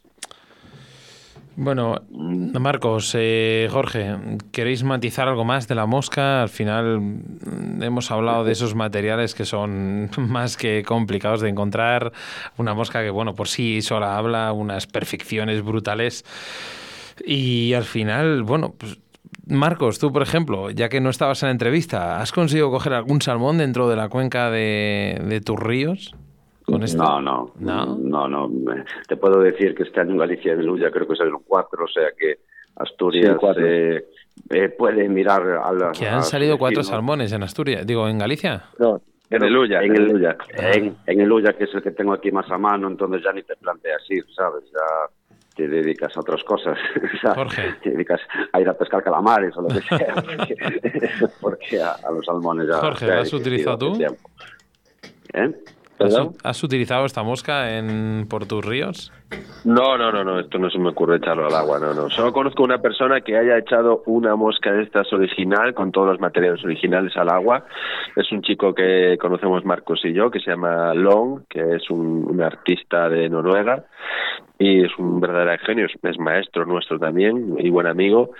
[1.57, 4.15] Bueno, Marcos, eh, Jorge,
[4.53, 6.41] ¿queréis matizar algo más de la mosca?
[6.41, 12.13] Al final mm, hemos hablado de esos materiales que son más que complicados de encontrar.
[12.57, 16.23] Una mosca que, bueno, por sí sola habla, unas perfecciones brutales.
[17.25, 18.97] Y al final, bueno, pues
[19.47, 23.21] Marcos, tú, por ejemplo, ya que no estabas en la entrevista, ¿has conseguido coger algún
[23.21, 26.15] salmón dentro de la cuenca de, de tus ríos?
[26.67, 28.49] No, no, no, no,
[29.07, 31.83] Te puedo decir que este año en Galicia de Luya creo que es el 4,
[31.83, 32.39] o sea que
[32.77, 34.05] Asturias eh,
[34.49, 35.91] eh, puede mirar a la...
[35.91, 38.63] Que han salido cuatro salmones en Asturias, digo, ¿en Galicia?
[38.79, 40.37] No, en el Luya, en, el Luya.
[40.57, 43.43] En, el Luya, que es el que tengo aquí más a mano, entonces ya ni
[43.43, 44.63] te planteas ir, ¿sabes?
[44.71, 45.09] Ya
[45.67, 46.77] te dedicas a otras cosas.
[47.35, 47.75] Jorge.
[47.83, 50.15] Te dedicas a ir a pescar calamares o lo que sea.
[51.41, 52.77] porque, a, los salmones ya...
[52.77, 54.03] Jorge, ¿lo has utilizado tú?
[55.33, 55.51] ¿Eh?
[56.43, 59.13] ¿Has, utilizado esta mosca en, por tus ríos?
[59.63, 62.09] No, no, no, no, esto no se me ocurre echarlo al agua, no, no.
[62.09, 66.19] Solo conozco una persona que haya echado una mosca de estas original, con todos los
[66.19, 67.65] materiales originales al agua.
[68.15, 72.41] Es un chico que conocemos Marcos y yo, que se llama Long, que es un,
[72.41, 73.85] artista de Noruega
[74.57, 78.31] y es un verdadero genio, es, maestro nuestro también y buen amigo.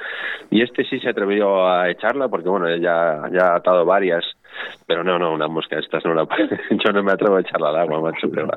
[0.49, 4.25] Y este sí se atrevió a echarla porque, bueno, ya, ha atado varias
[4.85, 6.27] pero no, no, una mosca estas no la
[6.71, 8.49] Yo no me atrevo a echarla al agua, macho, pero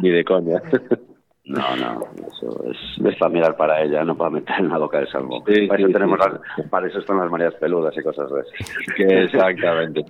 [0.00, 0.62] ni de coña.
[1.44, 5.08] No, no, eso es, para mirar para ella, no para meter en la boca de
[5.08, 5.42] salvo.
[5.42, 6.20] para, eso tenemos
[6.70, 9.02] para eso están las mareas peludas y cosas de eso.
[9.24, 10.04] exactamente,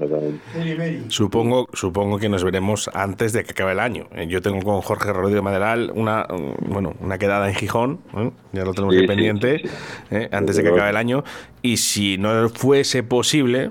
[1.08, 4.08] Supongo, supongo que nos veremos antes de que acabe el año.
[4.12, 6.26] Eh, yo tengo con Jorge Rodríguez Maderal una,
[6.66, 8.30] bueno, una quedada en Gijón, ¿eh?
[8.52, 9.62] ya lo tenemos pendiente,
[10.10, 10.28] ¿eh?
[10.32, 11.24] antes de que acabe el año.
[11.62, 13.70] Y si no fuese posible,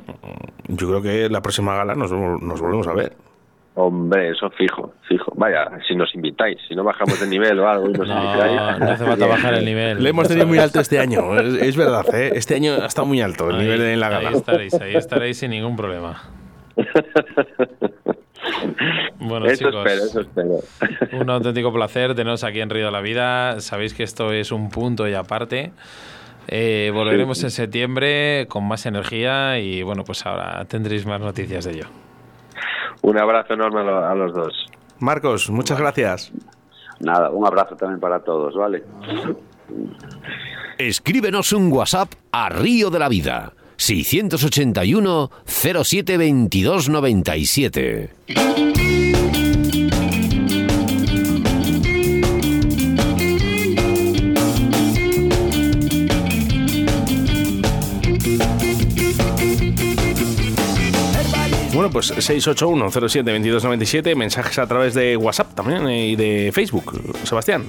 [0.68, 3.30] yo creo que la próxima gala nos, nos volvemos a ver.
[3.74, 5.32] Hombre, eso fijo, fijo.
[5.36, 8.80] Vaya, si nos invitáis, si no bajamos de nivel o algo y nos invitáis.
[8.80, 10.03] No hace falta bajar el nivel.
[10.03, 12.34] Le hemos tenido muy alto este año, es, verdad, ¿eh?
[12.36, 14.30] Este año ha estado muy alto el nivel en la gala.
[14.30, 16.22] Ahí estaréis, ahí estaréis sin ningún problema.
[19.19, 21.22] Bueno, eso chicos, espero, eso espero.
[21.22, 23.59] Un auténtico placer teneros aquí en Río de la Vida.
[23.59, 25.72] Sabéis que esto es un punto y aparte.
[26.47, 31.72] Eh, volveremos en septiembre con más energía y bueno, pues ahora tendréis más noticias de
[31.72, 31.86] ello.
[33.02, 34.54] Un abrazo enorme a los dos.
[34.99, 36.32] Marcos, muchas gracias.
[36.99, 38.84] Nada, un abrazo también para todos, ¿vale?
[40.78, 48.10] Escríbenos un WhatsApp a Río de la Vida 681 07 22 97.
[61.82, 67.17] Bueno, pues 681-07-2297, mensajes a través de WhatsApp también eh, y de Facebook.
[67.23, 67.65] Sebastián.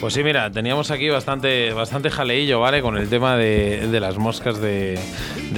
[0.00, 2.82] Pues sí, mira, teníamos aquí bastante, bastante jaleillo, ¿vale?
[2.82, 4.98] Con el tema de, las moscas de,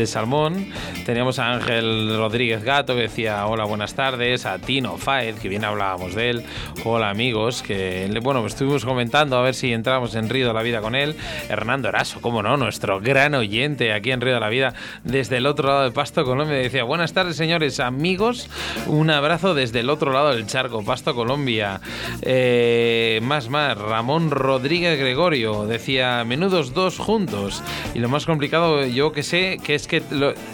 [0.07, 0.71] salmón.
[1.05, 4.47] Teníamos a Ángel Rodríguez Gato que decía hola, buenas tardes.
[4.47, 6.45] A Tino Faed, que bien hablábamos de él.
[6.85, 10.81] Hola, amigos, que bueno, estuvimos comentando a ver si entramos en Río de la Vida
[10.81, 11.17] con él.
[11.49, 14.73] Hernando Eraso, cómo no, nuestro gran oyente aquí en Río de la Vida,
[15.03, 16.57] desde el otro lado de Pasto, Colombia.
[16.57, 18.49] Decía, buenas tardes, señores, amigos.
[18.87, 21.81] Un abrazo desde el otro lado del charco, Pasto, Colombia.
[22.23, 25.67] Eh, más, más, Ramón Rodríguez Gregorio.
[25.67, 27.63] Decía, menudos dos juntos.
[27.95, 30.03] Y lo más complicado, yo que sé, que es que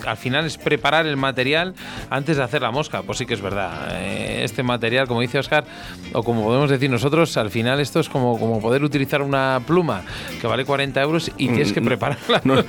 [0.06, 1.74] al final es preparar el material
[2.10, 3.02] antes de hacer la mosca.
[3.02, 3.88] Pues sí que es verdad.
[3.92, 5.64] Eh, este material, como dice Oscar,
[6.12, 10.02] o como podemos decir nosotros, al final esto es como, como poder utilizar una pluma
[10.40, 12.42] que vale 40 euros y tienes que mm, prepararla.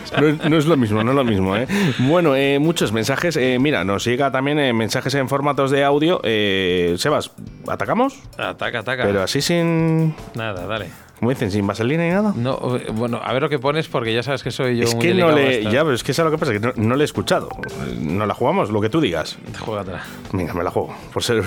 [0.45, 1.55] No, es lo mismo, no es lo mismo.
[1.55, 1.67] ¿eh?
[1.99, 3.37] Bueno, eh, muchos mensajes.
[3.59, 6.21] mira, nos llega también mensajes en formatos de audio.
[6.97, 7.31] Sebas,
[7.67, 8.19] ¿atacamos?
[8.37, 9.03] Ataca, ataca.
[9.03, 10.15] Pero así sin...
[10.35, 10.89] Nada, dale.
[11.19, 11.49] ¿Cómo dicen?
[11.49, 12.33] ¿Sin vaselina ni nada?
[12.35, 12.57] No,
[12.93, 14.83] bueno, a ver lo que pones porque ya sabes que soy yo.
[14.83, 15.63] Es que no le.
[15.63, 17.49] Ya, pero es que es lo que pasa, que no, le he escuchado.
[17.97, 19.37] No la jugamos, lo que tú digas.
[19.59, 20.03] Juégatela.
[20.33, 21.43] Venga, me la juego, por ser.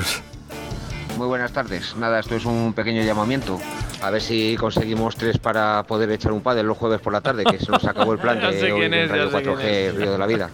[1.19, 1.97] Muy buenas tardes.
[1.97, 3.59] Nada, esto es un pequeño llamamiento.
[4.03, 7.43] A ver si conseguimos tres para poder echar un padre los jueves por la tarde,
[7.43, 10.49] que se nos acabó el plan de hoy en Radio 4G Río de la Vida.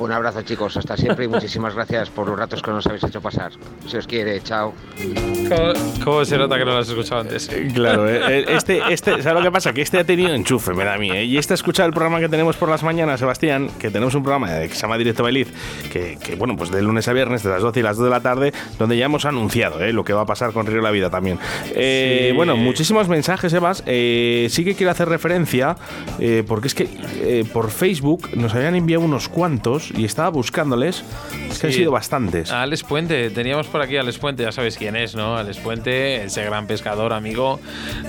[0.00, 0.76] Un abrazo, chicos.
[0.76, 3.52] Hasta siempre y muchísimas gracias por los ratos que nos habéis hecho pasar.
[3.86, 4.74] Si os quiere, chao.
[6.02, 7.48] ¿Cómo, se nota que no lo has escuchado antes?
[7.50, 9.72] Eh, claro, eh, eh, este, este, ¿sabes lo que pasa?
[9.72, 11.10] Que este ha tenido enchufe, me da a mí.
[11.10, 14.24] Y este ha escuchado el programa que tenemos por las mañanas, Sebastián, que tenemos un
[14.24, 15.52] programa que se llama Directo Bailiz,
[15.92, 18.10] que, que, bueno, pues de lunes a viernes, de las 12 y las 2 de
[18.10, 21.10] la tarde, donde ya hemos anunciado lo que va a pasar con Río La Vida
[21.10, 21.38] también.
[22.34, 23.78] Bueno, muchísimos mensajes, Sebas.
[23.78, 25.76] sí que quiero hacer referencia,
[26.46, 31.04] porque es que por Facebook nos habían enviado unos cuantos y estaba buscándoles.
[31.50, 32.50] Es que han sido bastantes.
[32.50, 35.36] Alex Puente, teníamos por aquí a Alex Puente, ya sabes quién es, ¿no?
[35.36, 37.60] Alex Puente, ese gran pescador amigo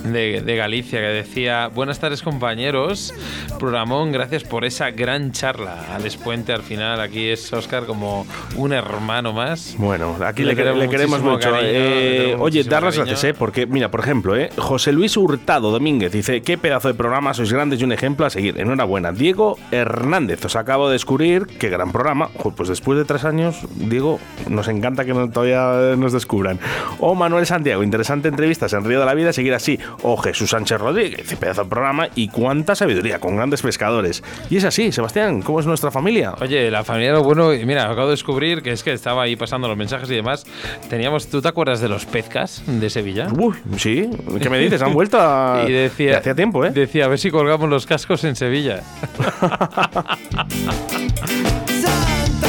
[0.04, 3.14] de, de Galicia que decía: Buenas tardes, compañeros.
[3.60, 5.86] Programón, gracias por esa gran charla.
[5.94, 9.76] Alex Puente, al final, aquí es Oscar como un hermano más.
[9.78, 11.50] Bueno, aquí le, queremos, mucho.
[11.68, 13.34] Eh, oye, dar las gracias, ¿eh?
[13.34, 14.50] Porque, mira, por ejemplo, ¿eh?
[14.58, 18.30] José Luis Hurtado Domínguez dice: Qué pedazo de programa, sois grandes y un ejemplo a
[18.30, 18.60] seguir.
[18.60, 19.12] Enhorabuena.
[19.12, 22.30] Diego Hernández, os acabo de descubrir que gran programa.
[22.56, 26.60] Pues después de tres años, digo, nos encanta que todavía nos descubran.
[27.00, 29.80] O Manuel Santiago, interesante entrevistas en Río de la Vida, seguir así.
[30.04, 34.24] O Jesús Sánchez Rodríguez, pedazo de programa y cuánta sabiduría, con grandes pescadores.
[34.50, 36.34] Y es así, Sebastián, ¿cómo es nuestra familia?
[36.42, 39.36] Oye, la familia lo bueno, y mira, acabo de descubrir que es que estaba ahí
[39.36, 40.46] pasando los mensajes y demás.
[40.90, 43.30] Teníamos, ¿tú te acuerdas de los pezcas de Sevilla?
[43.34, 44.10] Uy, sí,
[44.42, 44.82] ¿qué me dices?
[44.82, 45.64] Han vuelto a...
[45.66, 46.72] y decía, hacía tiempo, ¿eh?
[46.72, 48.84] Decía, a ver si colgamos los cascos en Sevilla.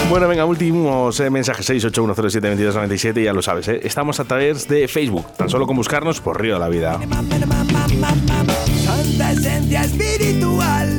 [0.09, 3.81] Bueno, venga, últimos eh, mensajes 681072297, ya lo sabes, ¿eh?
[3.83, 7.01] estamos a través de Facebook, tan solo con buscarnos por Río de la Vida.
[8.85, 10.97] Santa esencia espiritual,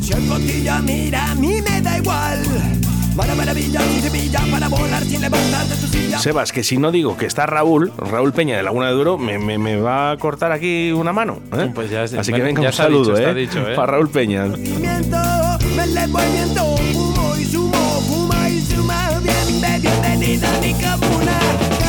[0.00, 2.42] si el cotillo mira, a mí me da igual.
[6.18, 9.38] Sebas, que si no digo que está Raúl, Raúl Peña de Laguna de Duro, me,
[9.38, 11.38] me, me va a cortar aquí una mano.
[11.52, 11.70] ¿eh?
[11.74, 13.34] Pues ya, Así que venga, un saludo, dicho, ¿eh?
[13.34, 13.74] dicho, ¿eh?
[13.74, 14.46] Para Raúl Peña.
[19.82, 21.81] Bienvenida a mi comuna.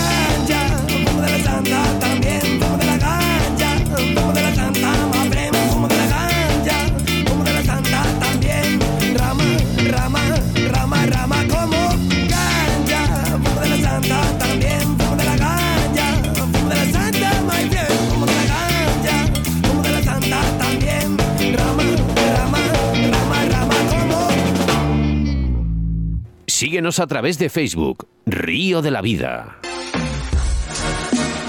[26.74, 29.59] Síguenos a través de Facebook, Río de la Vida.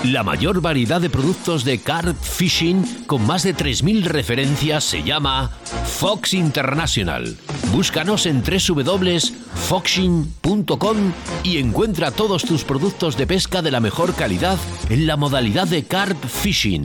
[0.04, 5.48] La mayor variedad de productos de carp fishing con más de 3.000 referencias se llama
[5.86, 7.38] Fox International.
[7.72, 10.96] Búscanos en www.foxing.com
[11.42, 14.58] y encuentra todos tus productos de pesca de la mejor calidad
[14.90, 16.84] en la modalidad de carp fishing.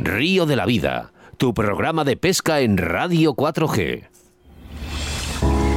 [0.00, 4.08] Río de la Vida, tu programa de pesca en Radio 4G.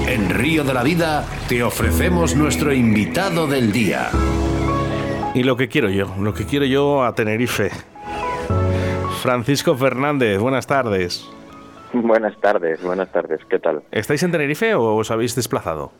[0.07, 4.09] En Río de la Vida te ofrecemos nuestro invitado del día.
[5.33, 7.71] Y lo que quiero yo, lo que quiero yo a Tenerife.
[9.21, 11.27] Francisco Fernández, buenas tardes.
[11.93, 13.83] Buenas tardes, buenas tardes, ¿qué tal?
[13.91, 15.91] ¿Estáis en Tenerife o os habéis desplazado?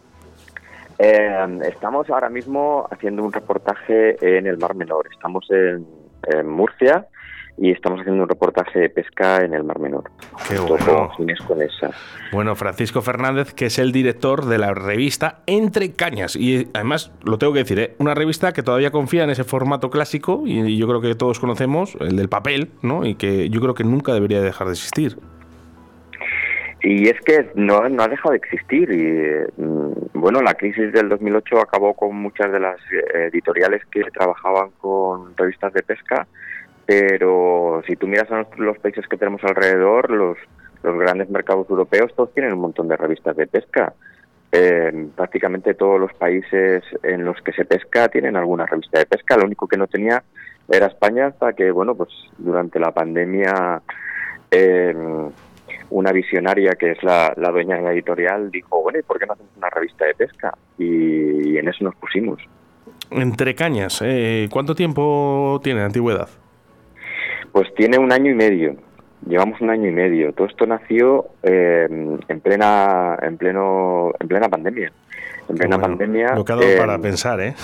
[0.99, 5.07] Eh, estamos ahora mismo haciendo un reportaje en el Mar Menor.
[5.11, 5.85] Estamos en,
[6.23, 7.07] en Murcia
[7.57, 10.03] y estamos haciendo un reportaje de pesca en el Mar Menor.
[10.47, 11.09] Qué bueno.
[11.47, 11.91] con esa.
[12.31, 16.35] Bueno, Francisco Fernández, que es el director de la revista Entre Cañas.
[16.35, 17.95] Y además, lo tengo que decir, ¿eh?
[17.97, 21.97] una revista que todavía confía en ese formato clásico y yo creo que todos conocemos,
[21.99, 23.05] el del papel, ¿no?
[23.05, 25.17] Y que yo creo que nunca debería dejar de existir.
[26.81, 28.89] Y es que no, no ha dejado de existir.
[28.91, 34.03] Y mm, bueno, la crisis del 2008 acabó con muchas de las eh, editoriales que
[34.11, 36.27] trabajaban con revistas de pesca.
[36.85, 40.37] Pero si tú miras a los- países que tenemos alrededor, los,
[40.83, 43.93] los grandes mercados europeos, todos tienen un montón de revistas de pesca.
[44.51, 49.35] Eh, prácticamente todos los países en los que se pesca tienen alguna revista de pesca.
[49.35, 50.23] Lo único que no tenía
[50.69, 53.81] era España hasta que, bueno, pues durante la pandemia
[54.51, 54.95] eh,
[55.89, 59.25] una visionaria que es la, la dueña de la editorial dijo, bueno, ¿y por qué
[59.25, 60.53] no hacemos una revista de pesca?
[60.77, 62.39] Y, y en eso nos pusimos.
[63.11, 66.27] Entre Cañas, eh, ¿cuánto tiempo tiene de antigüedad?
[67.51, 68.75] Pues tiene un año y medio.
[69.25, 70.33] Llevamos un año y medio.
[70.33, 74.91] Todo esto nació eh, en plena, en pleno, en plena pandemia.
[75.49, 76.35] En plena Bueno, pandemia.
[76.35, 77.55] Lo que ha dado eh, para pensar, ¿eh?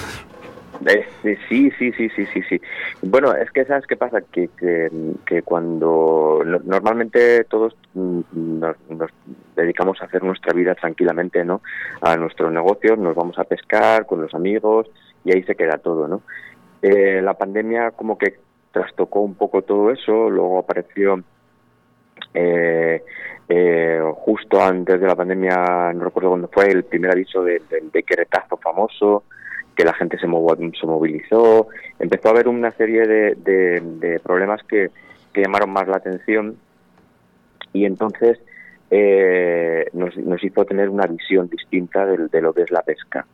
[0.86, 1.06] Eh,
[1.50, 2.62] sí, sí, sí, sí, sí, sí.
[3.02, 4.50] Bueno, es que sabes qué pasa, que,
[5.26, 8.22] que, cuando no- normalmente todos mm,
[8.60, 9.10] nos, nos
[9.56, 11.62] dedicamos a hacer nuestra vida tranquilamente, ¿no?
[12.02, 14.88] A nuestros negocios, nos vamos a pescar con los amigos
[15.24, 16.22] y ahí se queda todo, ¿no?
[16.82, 18.40] Eh, la pandemia como que
[18.72, 21.22] trastocó un poco todo eso, luego apareció
[22.34, 23.04] eh,
[23.48, 27.92] eh, justo antes de la pandemia, no recuerdo cuándo fue, el primer aviso del, del
[27.92, 29.24] decretazo famoso,
[29.76, 31.68] que la gente se, movo- se movilizó,
[32.00, 34.92] empezó a haber una serie de, de- de problemas que,
[35.34, 36.58] que llamaron más la atención
[37.72, 38.40] y entonces
[38.92, 43.26] eh, nos, nos hizo tener una visión distinta del- de, lo que es la pesca.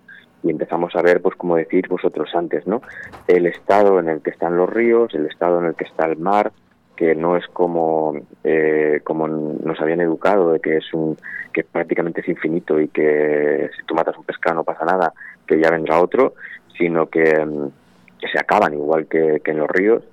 [0.42, 2.82] Y empezamos a ver, pues como decir vosotros antes, ¿no?
[3.28, 6.18] El estado en el que están los ríos, el estado en el que está el
[6.18, 6.54] mar,
[6.96, 8.14] que no es como
[8.44, 11.18] eh, como nos habían educado de que es un
[11.54, 15.14] que prácticamente es infinito y que si tú matas un pescado no pasa nada,
[15.50, 16.36] que ya vendrá otro,
[16.78, 17.68] sino que, mm,
[18.20, 20.04] que se acaban igual que, que en los ríos.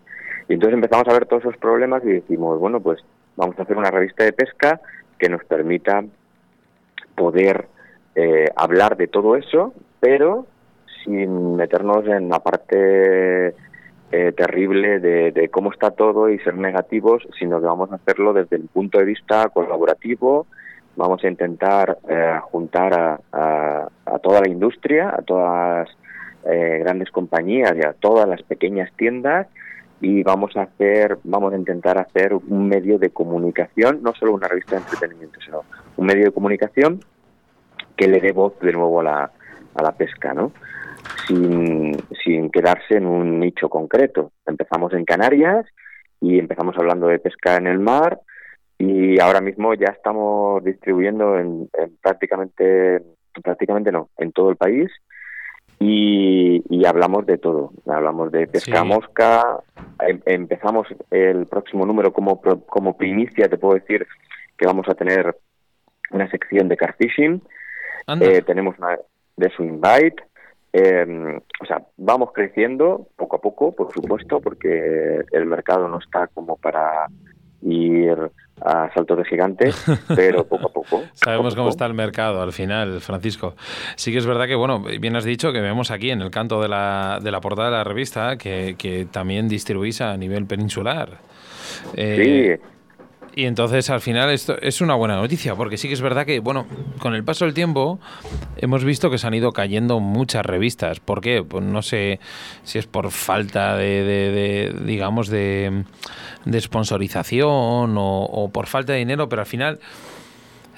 [0.48, 3.04] Y entonces empezamos a ver todos esos problemas y decimos, bueno, pues
[3.36, 4.80] vamos a hacer una revista de pesca
[5.18, 6.04] que nos permita
[7.14, 7.66] poder
[8.14, 10.46] eh, hablar de todo eso, pero
[11.04, 13.54] sin meternos en la parte
[14.12, 18.56] eh, terrible de, cómo está todo y ser negativos, sino que vamos a hacerlo desde
[18.56, 20.46] el punto de vista colaborativo.
[20.96, 25.96] Vamos a intentar eh, juntar a, a, toda la industria, a todas las
[26.44, 29.46] eh, grandes compañías y a todas las pequeñas tiendas
[30.00, 34.48] y vamos a hacer, vamos a intentar hacer un medio de comunicación, no solo una
[34.48, 35.62] revista de entretenimiento, sino
[35.96, 37.00] un medio de comunicación
[37.96, 39.30] que le dé voz de nuevo a
[39.74, 40.52] la, pesca, ¿no?
[41.26, 44.32] Sin quedarse en un nicho concreto.
[44.46, 45.66] Empezamos en Canarias
[46.20, 48.20] y empezamos hablando de pesca en el mar
[48.78, 51.68] y ahora mismo ya estamos distribuyendo en,
[52.02, 53.02] prácticamente,
[53.42, 54.90] prácticamente no, en todo el país
[55.78, 57.72] y, hablamos de todo.
[57.86, 59.60] Hablamos de pesca mosca.
[60.00, 64.06] Em, empezamos el próximo número como, como primicia, te puedo decir
[64.56, 65.36] que vamos a tener
[66.10, 67.42] una sección de carfishing.
[68.20, 68.98] Eh, tenemos una
[69.36, 70.22] de swing bite.
[70.72, 76.28] Em, o sea, vamos creciendo poco a poco, por supuesto, porque el mercado no está
[76.28, 77.06] como para
[77.62, 78.30] ir
[78.60, 79.70] a saltos de gigante,
[80.16, 81.02] pero poco a poco.
[81.12, 83.54] Sabemos cómo está el mercado al final, Francisco.
[83.96, 86.60] Sí que es verdad que, bueno, bien has dicho que vemos aquí en el canto
[86.60, 91.18] de la, de la portada de la revista que, que también distribuís a nivel peninsular.
[91.94, 92.75] Eh, sí.
[93.38, 96.40] Y entonces al final esto es una buena noticia, porque sí que es verdad que,
[96.40, 96.66] bueno,
[96.98, 98.00] con el paso del tiempo
[98.56, 101.00] hemos visto que se han ido cayendo muchas revistas.
[101.00, 101.42] ¿Por qué?
[101.42, 102.18] Pues no sé
[102.64, 105.84] si es por falta de, digamos, de,
[106.46, 109.80] de sponsorización o, por falta de dinero, pero al final,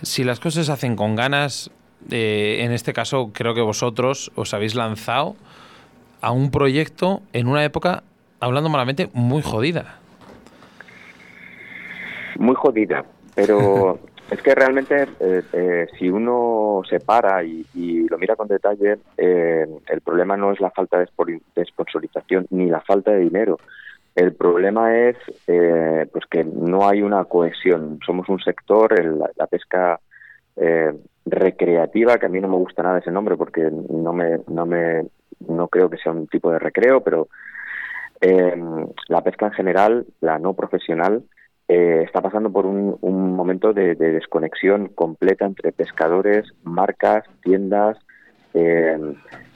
[0.03, 1.71] si las cosas se hacen con ganas,
[2.11, 5.37] eh, en este caso creo que vosotros os habéis lanzado
[6.21, 8.03] a un proyecto en una época,
[8.41, 9.98] hablando malamente, muy jodida
[12.39, 13.99] muy jodida, pero
[14.31, 17.65] es que realmente eh, eh, si uno se para y,
[18.09, 22.81] lo mira con detalle, eh, el problema no es la falta de, sponsorización ni la
[22.81, 23.59] falta de dinero.
[24.15, 25.17] El problema es
[25.47, 28.01] pues que no hay una cohesión.
[28.05, 28.93] Somos un sector,
[29.37, 30.01] la, pesca
[31.25, 35.07] recreativa, que a mí no me gusta nada ese nombre porque no me, no me,
[35.47, 37.29] no creo que sea un tipo de recreo, pero
[38.21, 41.23] la pesca en general, la no profesional,
[41.71, 47.99] eh, está pasando por un, momento de, desconexión completa entre pescadores, marcas, tiendas,
[48.55, 48.99] eh,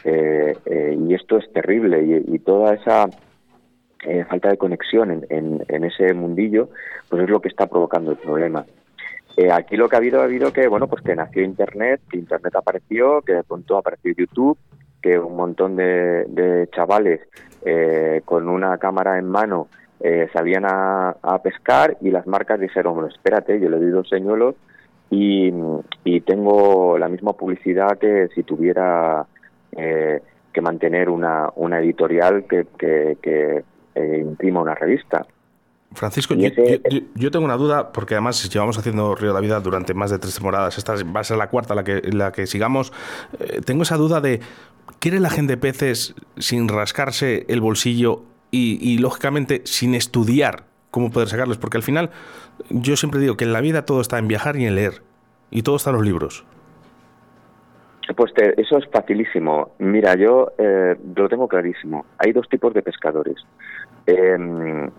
[0.04, 2.22] eh, y esto es terrible.
[2.28, 3.08] Y, toda esa
[4.28, 6.68] falta de conexión en, ese mundillo,
[7.08, 8.66] pues es lo que está provocando el problema.
[9.50, 12.54] aquí lo que ha habido ha habido que bueno pues que nació Internet, que Internet
[12.56, 14.58] apareció, que de pronto apareció YouTube,
[15.00, 17.20] que un montón de, de chavales
[18.26, 19.68] con una cámara en mano
[20.04, 24.56] eh, salían a, pescar y las marcas dijeron, bueno, espérate, yo le doy dos señuelos
[25.10, 25.52] y,
[26.26, 29.26] tengo la misma publicidad que si tuviera
[29.72, 30.20] eh,
[30.52, 35.24] que mantener una, una editorial que, que, eh, imprima una revista.
[35.92, 40.10] Francisco, yo, tengo una duda, porque además llevamos haciendo Río de la Vida durante más
[40.10, 42.92] de tres temporadas, esta va a ser la cuarta la que, la que sigamos.
[43.64, 44.40] tengo esa duda de,
[44.98, 51.56] ¿quiere la gente peces sin rascarse el bolsillo y, lógicamente sin estudiar cómo poder sacarlos,
[51.56, 52.10] porque al final
[52.68, 55.02] yo siempre digo que en la vida todo está en viajar y en leer,
[55.50, 56.44] y todo está en los libros.
[58.14, 59.70] Pues eso es facilísimo.
[59.78, 62.04] Mira, yo eh, lo tengo clarísimo.
[62.18, 63.36] Hay dos tipos de pescadores.
[64.06, 64.90] Em,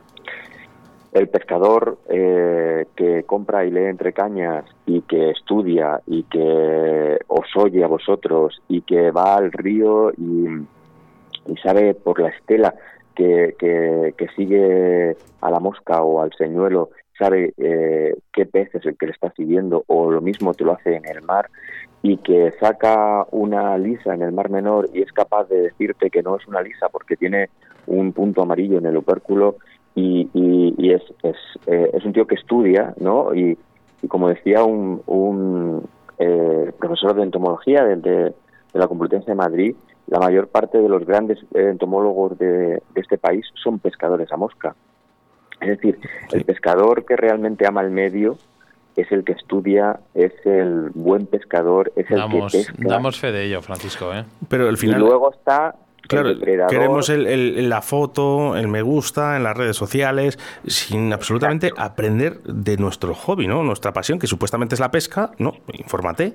[1.12, 7.56] el pescador eh, que compra y lee entre cañas y que estudia y que os
[7.56, 10.48] oye a vosotros y que va al río y,
[11.46, 12.74] y sabe por la estela
[13.16, 18.98] que, que, sigue a la mosca o al señuelo sabe eh, qué pez es el
[18.98, 21.50] que le está siguiendo o lo mismo te lo hace en el mar
[22.02, 26.24] y que saca una lisa en el mar menor y es capaz de decirte que
[26.24, 27.50] no es una lisa porque tiene
[27.88, 29.58] un punto amarillo en el opérculo
[29.96, 31.36] y, y, es, es,
[31.68, 33.34] eh, es, un tío que estudia, ¿no?
[33.36, 33.58] Y,
[34.08, 35.88] como decía un, un
[36.18, 38.34] eh, profesor de entomología de, de
[38.74, 39.76] la Complutense de Madrid,
[40.08, 44.76] la mayor parte de los grandes entomólogos de, este país son pescadores a mosca.
[45.62, 46.00] Es decir,
[46.32, 48.38] el pescador que realmente ama el medio
[48.96, 52.74] es el que estudia, es el buen pescador, es el que pesca.
[52.78, 54.14] Damos fe de ello, Francisco.
[54.14, 54.26] ¿eh?
[54.50, 55.02] Pero al final...
[55.02, 55.76] Y luego está
[56.08, 56.32] Claro,
[56.70, 60.38] queremos el, la foto, el me gusta en las redes sociales,
[60.68, 63.64] sin absolutamente aprender de nuestro hobby, ¿no?
[63.64, 65.54] Nuestra pasión, que supuestamente es la pesca, ¿no?
[65.72, 66.34] Infórmate.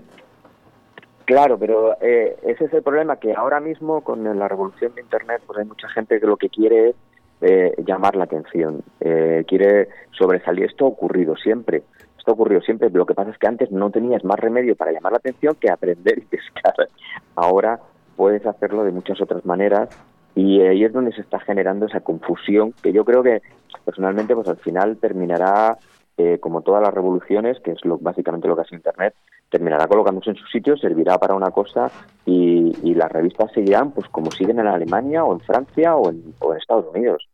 [1.29, 5.43] Claro, pero eh, ese es el problema, que ahora mismo con la revolución de Internet
[5.47, 6.97] pues hay mucha gente que lo que quiere es
[7.43, 10.64] eh, llamar la atención, eh, quiere sobresalir.
[10.64, 11.83] Esto ha ocurrido siempre,
[12.16, 12.89] esto ha ocurrido siempre.
[12.89, 15.70] Lo que pasa es que antes no tenías más remedio para llamar la atención que
[15.70, 16.89] aprender y pescar.
[17.37, 17.79] Ahora
[18.16, 19.91] puedes hacerlo de muchas otras maneras
[20.35, 23.43] Y ahí es donde se está generando esa confusión que yo creo que
[23.85, 25.76] personalmente pues al final terminará
[26.21, 29.14] eh, como todas las revoluciones, que es lo, básicamente lo que hace Internet,
[29.51, 31.93] terminará colocándose en su sitio, servirá para una cosa
[32.27, 36.87] y, las revistas seguirán pues como siguen en Alemania o en Francia o en, Estados
[36.93, 37.29] Unidos.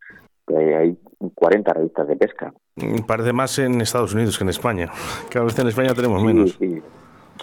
[0.47, 0.95] hay
[1.33, 2.53] 40 revistas de pesca.
[2.75, 4.91] Mm, parece más en Estados Unidos que en España.
[5.31, 6.55] Cada vez en España tenemos menos.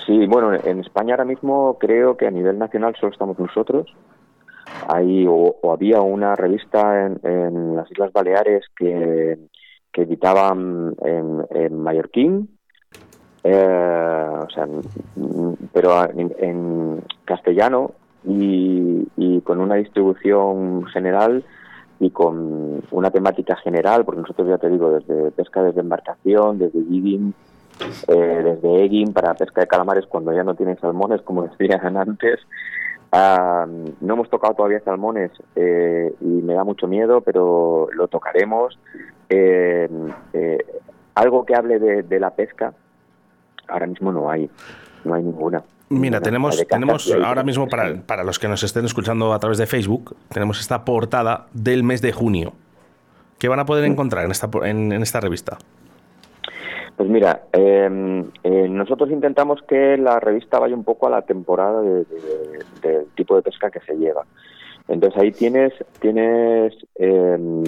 [0.07, 3.93] Sí, bueno, en España ahora mismo creo que a nivel nacional solo estamos nosotros.
[4.87, 9.39] Hay o, había una revista en las Islas Baleares que
[9.93, 12.49] que editaban en, mallorquín,
[13.45, 14.67] eh, o sea,
[15.73, 17.93] pero en, castellano
[18.25, 21.45] y, con una distribución general
[21.99, 26.83] y con una temática general, porque nosotros ya te digo, desde pesca desde embarcación, desde
[26.85, 27.35] jigging,
[28.09, 32.41] eh, desde egging para pesca de calamares cuando ya no tienen salmones, como decían antes.
[33.15, 33.67] Ah,
[34.01, 38.79] no hemos tocado todavía salmones eh, y me da mucho miedo, pero lo tocaremos
[39.35, 39.89] eh,
[40.35, 40.59] eh,
[41.15, 42.75] algo que hable de, la pesca,
[43.69, 44.51] ahora mismo no hay,
[45.05, 45.63] no hay ninguna.
[45.89, 49.67] Mira, tenemos, tenemos ahora mismo, para, para, los que nos estén escuchando a través de
[49.67, 52.53] Facebook, tenemos esta portada del mes de junio.
[53.39, 53.93] ¿Qué van a poder mm.
[53.93, 55.59] encontrar en esta, en, esta revista?
[56.97, 61.81] Pues mira, em, eh, nosotros intentamos que la revista vaya un poco a la temporada
[61.83, 62.07] del
[63.15, 64.25] tipo de pesca que se lleva.
[64.89, 67.65] Entonces ahí tienes, tienes em,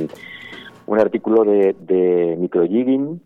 [0.87, 3.21] un artículo de, de microjigging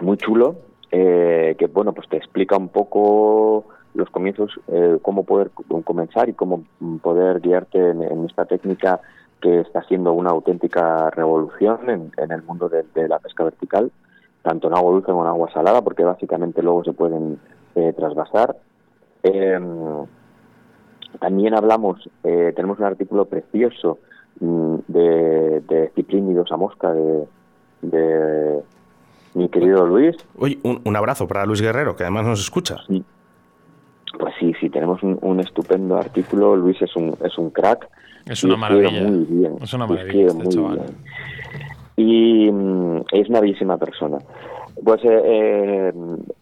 [0.00, 0.56] muy chulo
[0.90, 5.50] eh, que bueno pues te explica un poco los comienzos eh, cómo poder
[5.84, 6.64] comenzar y cómo
[7.02, 9.00] poder guiarte en, esta técnica
[9.40, 13.92] que está siendo una auténtica revolución en, el mundo de, la pesca vertical
[14.42, 17.38] tanto en agua dulce como en agua salada porque básicamente luego se pueden
[17.74, 18.56] eh, trasvasar.
[19.22, 20.06] Em,
[21.20, 23.98] también hablamos tenemos un artículo precioso
[24.40, 27.24] Mm, de, de ciprínidos a mosca de,
[27.82, 28.60] de
[29.34, 30.16] mi querido Luis.
[30.38, 32.76] Oye, un, abrazo para Luis Guerrero, que además nos escucha.
[32.86, 36.54] Pues sí, sí, tenemos un, estupendo artículo.
[36.54, 37.88] Luis es un, es un crack.
[38.26, 39.02] Es una maravilla.
[39.02, 39.56] Muy bien.
[39.60, 40.26] Es una maravilla.
[40.26, 40.96] Este muy bien.
[41.96, 44.18] Y mm, es una bellísima persona.
[44.84, 45.92] Pues eh, eh,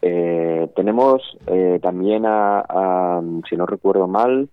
[0.02, 4.50] eh tenemos eh, también a, a, si no recuerdo mal,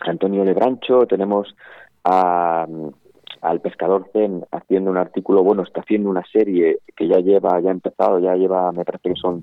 [0.00, 1.54] Antonio Lebrancho, tenemos
[2.06, 7.70] al pescador Zen haciendo un artículo, bueno, está haciendo una serie que ya lleva, ya
[7.70, 9.42] ha empezado, ya lleva, me parece que son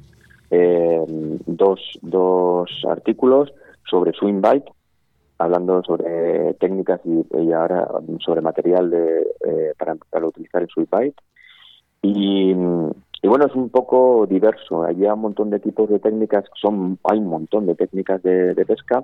[0.49, 1.03] eh,
[1.45, 3.53] dos, dos artículos
[3.89, 4.71] sobre swing bite,
[5.37, 7.87] hablando sobre técnicas y, ahora
[8.19, 11.21] sobre material de, eh, para, para, utilizar el swing bite.
[12.01, 14.83] Y, bueno, es un poco diverso.
[14.83, 18.65] Hay un montón de tipos de técnicas, son hay un montón de técnicas de, de
[18.65, 19.03] pesca.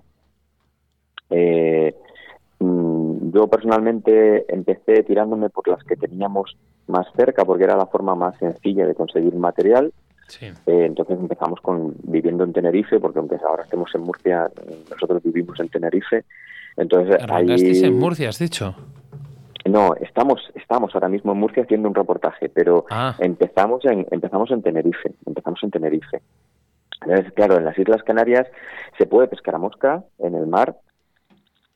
[1.29, 1.95] Eh,
[2.59, 2.98] Mm,
[3.31, 6.57] yo personalmente empecé tirándome por las que teníamos
[6.87, 9.93] más cerca porque era la forma más sencilla de conseguir material.
[10.41, 14.49] Eh, entonces empezamos con viviendo en Tenerife, porque aunque ahora estemos en Murcia,
[14.89, 16.23] nosotros vivimos en Tenerife.
[16.77, 17.83] Entonces ahí...
[17.83, 18.75] en Murcia, has dicho?
[19.65, 23.15] No, estamos, estamos ahora mismo en Murcia haciendo un reportaje, pero ah.
[23.19, 26.21] empezamos en empezamos en Tenerife, empezamos en Tenerife.
[27.01, 28.47] Entonces, claro, en las Islas Canarias
[28.97, 30.75] se puede pescar a mosca en el mar,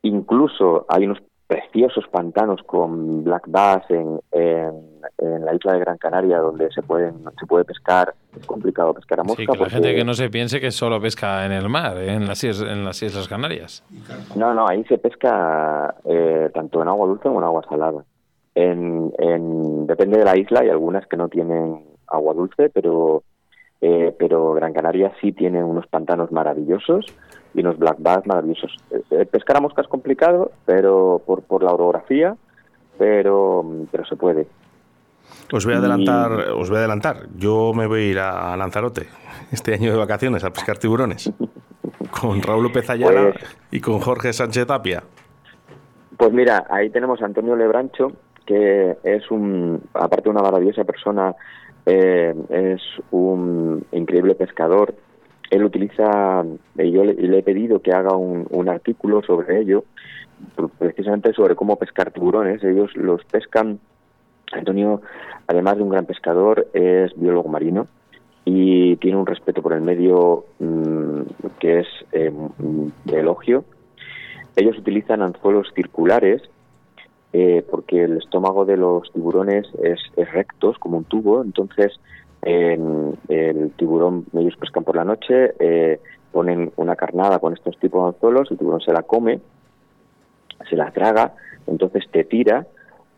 [0.04, 6.39] Incluso hay unos preciosos pantanos con black bass en, en, la isla de Gran Canaria
[6.39, 8.14] donde se pueden se puede pescar.
[8.36, 11.00] Es complicado pescar a mosca sí, que la gente que no se piense que solo
[11.02, 12.14] pesca en el mar ¿eh?
[12.14, 13.84] en las en las islas Canarias.
[14.36, 18.04] No no ahí se pesca eh, tanto en agua dulce como en agua salada.
[18.56, 23.24] En, en, depende de la isla hay algunas que no tienen agua dulce pero
[23.82, 27.06] eh, pero Gran Canaria sí tiene unos pantanos maravillosos
[27.54, 28.78] y unos black bass maravillosos.
[28.91, 32.36] Eh, eh, pescar a mosca es complicado, pero por, por la orografía,
[32.98, 34.48] pero, pero se puede.
[35.52, 37.28] Os voy a adelantar, os voy a adelantar.
[37.38, 39.07] Yo me voy a ir a Lanzarote
[39.52, 41.32] este año de vacaciones a pescar tiburones
[42.22, 45.03] con Raúl López Ayala pues y con Jorge Sánchez Tapia.
[46.18, 48.14] Pues mira, ahí tenemos a Antonio Lebrancho,
[48.45, 51.36] que es un, aparte de una maravillosa persona,
[51.86, 54.94] eh, es un increíble pescador
[55.54, 56.44] él utiliza,
[56.80, 59.84] y yo le, he pedido que haga un, artículo sobre ello,
[60.80, 62.64] precisamente sobre cómo pescar tiburones.
[62.64, 63.80] Ellos los pescan.
[64.52, 65.02] Antonio,
[65.48, 67.88] además de un gran pescador, es biólogo marino
[68.46, 71.22] y tiene un respeto por el medio mm,
[71.60, 72.32] que es eh,
[73.06, 73.64] de elogio.
[74.56, 76.42] Ellos utilizan anzuelos circulares
[77.32, 82.00] eh, porque el estómago de los tiburones es, es recto, como un tubo, entonces
[82.45, 85.99] el tiburón, ellos pescan por la noche, eh,
[86.32, 89.40] ponen una carnada con estos tipos de anzuelos, el tiburón se la come,
[90.70, 91.34] se la traga,
[91.68, 92.68] entonces te tira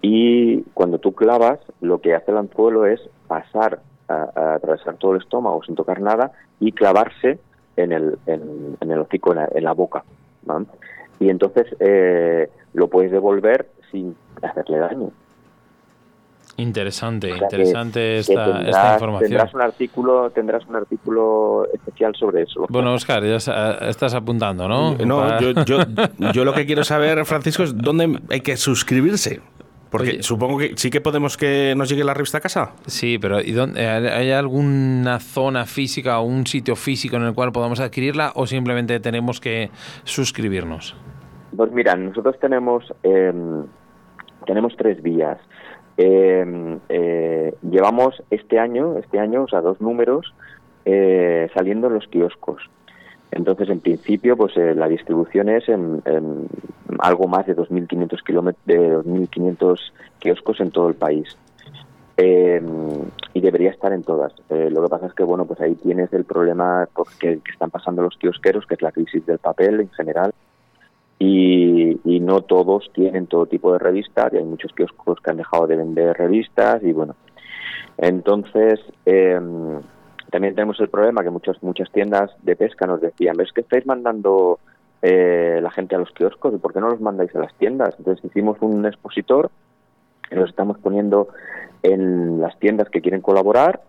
[0.01, 5.21] y cuando tú clavas, lo que hace el anzuelo es pasar a, atravesar todo el
[5.21, 7.39] estómago sin tocar nada y clavarse
[7.75, 10.03] en el, en, el hocico, en la, boca.
[11.19, 15.11] Y entonces eh, lo puedes devolver sin hacerle daño.
[16.57, 19.29] Interesante, interesante esta, esta, información.
[19.29, 22.65] Tendrás un artículo, tendrás un artículo especial sobre eso.
[22.69, 24.95] Bueno, Oscar, ya estás apuntando, ¿no?
[24.95, 25.79] No, yo, yo,
[26.33, 29.41] yo, lo que quiero saber, Francisco, es dónde hay que suscribirse.
[29.89, 32.73] Porque supongo que sí que podemos que nos llegue la revista a casa.
[32.85, 37.51] Sí, pero ¿y dónde, ¿hay alguna zona física o un sitio físico en el cual
[37.51, 39.69] podamos adquirirla o simplemente tenemos que
[40.03, 40.95] suscribirnos?
[41.55, 43.63] Pues mira, nosotros tenemos, em,
[44.45, 45.37] tenemos tres vías.
[45.97, 50.33] Em, eh, llevamos este año, este año, o sea, dos números
[50.83, 52.69] eh, saliendo en los kioscos.
[53.31, 56.01] Entonces, en principio, pues eh, la distribución es en,
[56.99, 59.79] algo más de 2.500 de 2.500
[60.19, 61.37] kioscos en todo el país.
[62.17, 62.63] Em,
[63.33, 64.33] y debería estar en todas.
[64.49, 66.87] lo que pasa es que, bueno, pues ahí tienes el problema
[67.19, 70.33] que, que, están pasando los kiosqueros, que es la crisis del papel en general
[71.19, 75.67] y, no todos tienen todo tipo de revistas y hay muchos kioscos que han dejado
[75.67, 77.15] de vender revistas y bueno.
[77.97, 79.79] Entonces em,
[80.31, 83.85] también tenemos el problema que muchas muchas tiendas de pesca nos decían ves que estáis
[83.85, 84.59] mandando
[85.01, 87.93] eh, la gente a los kioscos y por qué no los mandáis a las tiendas
[87.97, 89.51] entonces hicimos un expositor
[90.31, 91.27] y los estamos poniendo
[91.83, 93.81] en las tiendas que quieren colaborar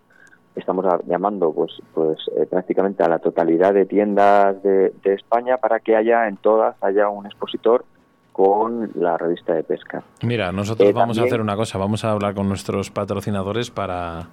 [0.57, 5.95] estamos llamando pues pues eh, prácticamente a la totalidad de tiendas de, España para que
[5.95, 7.85] haya en todas haya un expositor
[8.33, 10.03] con la revista de pesca.
[10.21, 14.27] Mira, nosotros eh, vamos a hacer una cosa, vamos a hablar con nuestros patrocinadores para,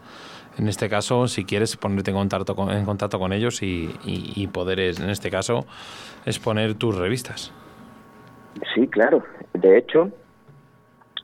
[0.59, 4.80] en este caso, si quieres ponerte en contacto con, en contacto con ellos y, poder,
[4.80, 5.64] en este caso,
[6.26, 7.51] exponer tus revistas.
[8.74, 9.22] Sí, claro.
[9.55, 10.10] De hecho,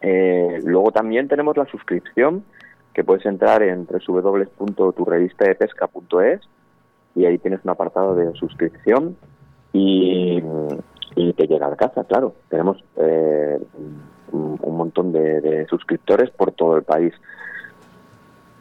[0.00, 2.44] eh, luego también tenemos la suscripción
[2.94, 6.40] que puedes entrar en www.turrevistadepesca.es
[7.14, 9.16] y ahí tienes un apartado de suscripción
[9.72, 10.42] y,
[11.36, 12.34] te llega a casa, claro.
[12.48, 13.58] Tenemos eh,
[14.32, 17.12] un montón de, suscriptores por todo el país.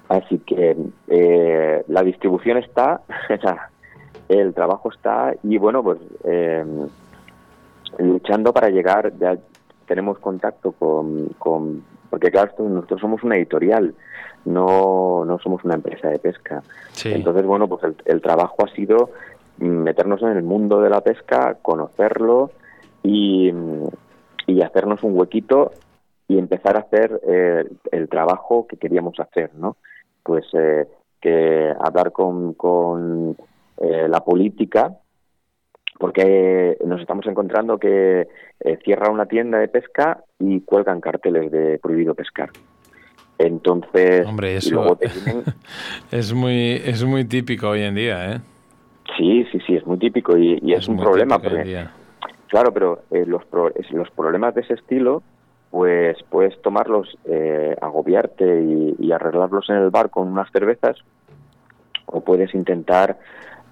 [0.08, 0.76] Así que
[1.08, 3.02] eh, la distribución está,
[4.30, 6.66] el trabajo está y bueno, pues eh,
[8.00, 9.38] luchando para llegar, ya
[9.90, 13.96] tenemos contacto con, con porque claro, nosotros somos una editorial,
[14.46, 16.62] no, no somos una empresa de pesca.
[17.04, 19.10] Entonces, bueno, pues el, trabajo ha sido
[19.58, 22.52] meternos en el mundo de la pesca, conocerlo
[23.02, 23.52] y,
[24.46, 25.72] y hacernos un huequito
[26.28, 29.76] y empezar a hacer eh, el trabajo que queríamos hacer, ¿no?
[30.22, 30.88] Pues eh,
[31.20, 33.36] que hablar con, con
[33.78, 34.96] eh, la política,
[36.00, 38.28] porque nos estamos encontrando que
[38.84, 42.50] cierra una tienda de pesca y cuelgan carteles de prohibido pescar.
[43.40, 44.98] Entonces, Hombre, eso
[46.12, 48.40] es muy es muy típico hoy en día, ¿eh?
[49.18, 51.40] Sí, sí, sí, es muy típico y, es, un problema.
[52.48, 53.44] claro, pero eh, los,
[53.92, 55.24] los problemas de ese estilo,
[55.72, 60.98] pues puedes tomarlos, eh, agobiarte y, arreglarlos en el bar con unas cervezas
[62.06, 63.18] o puedes intentar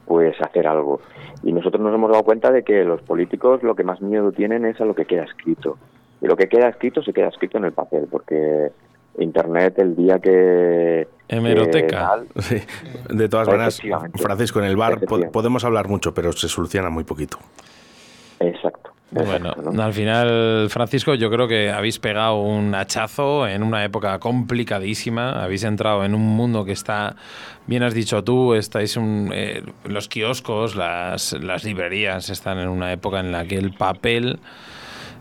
[0.07, 1.01] pues hacer algo.
[1.43, 4.65] Y nosotros nos hemos dado cuenta de que los políticos lo que más miedo tienen
[4.65, 5.77] es a lo que queda escrito.
[6.21, 8.71] Y lo que queda escrito se queda escrito en el papel, porque
[9.19, 11.07] Internet el día que...
[11.27, 12.23] Hemeroteca.
[13.09, 13.81] De todas maneras,
[14.15, 15.01] Francisco, en el bar
[15.31, 17.37] podemos hablar mucho, pero se soluciona muy poquito.
[18.39, 18.86] Exacto.
[19.09, 25.41] Bueno, al final, Francisco, yo creo que habéis pegado un hachazo en una época complicadísima.
[25.41, 27.15] Habéis entrado en un mundo que está,
[27.67, 32.91] bien has dicho tú, estáis un, eh, los kioscos, las, las librerías están en una
[32.91, 34.39] época en la que el papel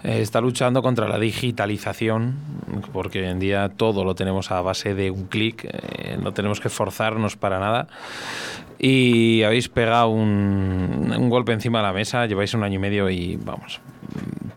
[0.03, 2.37] está luchando contra la digitalización,
[2.93, 6.61] porque hoy en día todo lo tenemos a base de un clic, eh, no tenemos
[6.61, 7.89] que esforzarnos para nada.
[8.79, 13.09] Y habéis pegado un, un golpe encima de la mesa, lleváis un año y medio
[13.09, 13.81] y vamos,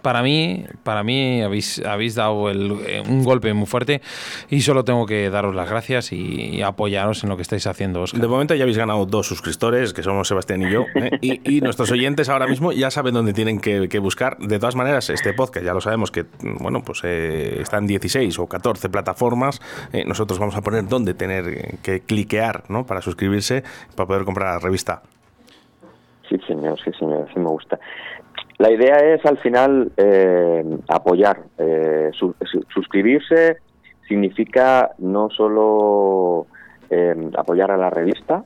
[0.02, 4.02] para mí, para mí habéis, habéis dado eh, un golpe muy fuerte
[4.50, 8.04] y solo tengo que daros las gracias y, apoyaros en lo que estáis haciendo.
[8.14, 11.12] De momento ya habéis ganado dos suscriptores, que somos Sebastián y yo, ¿eh?
[11.22, 14.38] y, nuestros oyentes ahora mismo ya saben dónde tienen que, buscar.
[14.38, 18.40] De todas maneras, este podcast ya lo sabemos que bueno, pues eh, está en 16
[18.40, 19.62] o 14 plataformas.
[20.06, 22.86] nosotros vamos a poner dónde tener que cliquear ¿no?
[22.86, 23.64] para suscribirse,
[23.96, 25.02] para poder comprar la revista.
[26.30, 27.80] Sí, señor, sí, señor, sí me gusta.
[28.60, 31.42] La idea es al final eh, apoyar.
[31.58, 32.12] Eh,
[32.74, 33.58] suscribirse
[34.08, 36.46] significa no solo
[36.90, 38.44] eh, apoyar a la revista,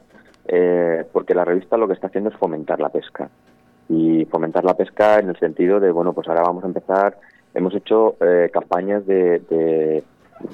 [1.11, 3.29] porque la revista lo que está haciendo es fomentar la pesca.
[3.89, 7.17] Y fomentar la pesca en el sentido de, bueno, pues ahora vamos a empezar
[7.53, 10.03] hemos hecho eh, campañas de, de,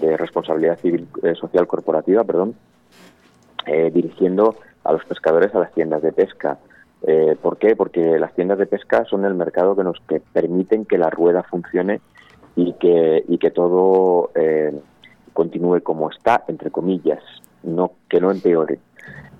[0.02, 2.56] de responsabilidad civil eh, social corporativa, perdón,
[3.65, 6.57] eh, dirigiendo a los pescadores a las tiendas de pesca.
[7.04, 7.76] Eh, ¿Por qué?
[7.76, 11.44] Porque las tiendas de pesca son el mercado que nos que permiten que la rueda
[11.44, 12.02] funcione
[12.56, 14.74] y que, y que todo eh,
[15.34, 17.24] continúe como está, entre comillas,
[17.64, 18.80] no que no empeore.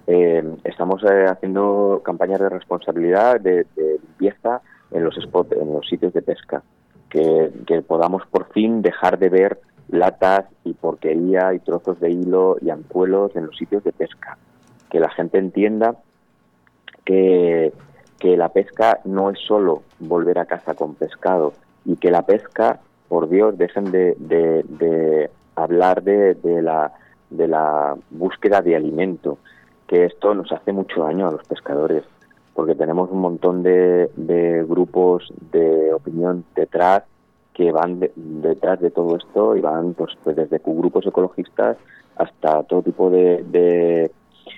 [0.07, 4.61] Eh, estamos eh, haciendo campañas de responsabilidad, de, limpieza
[4.91, 6.64] en los spots, en los sitios de pesca,
[7.10, 9.60] que, que podamos por fin dejar de ver
[9.90, 14.38] latas y porquería y trozos de hilo y anzuelos en los sitios de pesca.
[14.90, 15.95] Que la gente entienda
[17.05, 17.73] que,
[18.19, 21.53] que la pesca no es solo volver a casa con pescado
[21.85, 26.93] y que la pesca, por Dios, dejen de, de, hablar de, de, la,
[27.30, 29.38] de la búsqueda de alimento,
[29.88, 32.03] que esto nos hace mucho daño a los pescadores,
[32.53, 37.03] porque tenemos un montón de, de grupos de opinión detrás
[37.53, 41.77] que van de- detrás de todo esto y van pues, pues desde grupos ecologistas
[42.15, 44.11] hasta todo tipo de, de,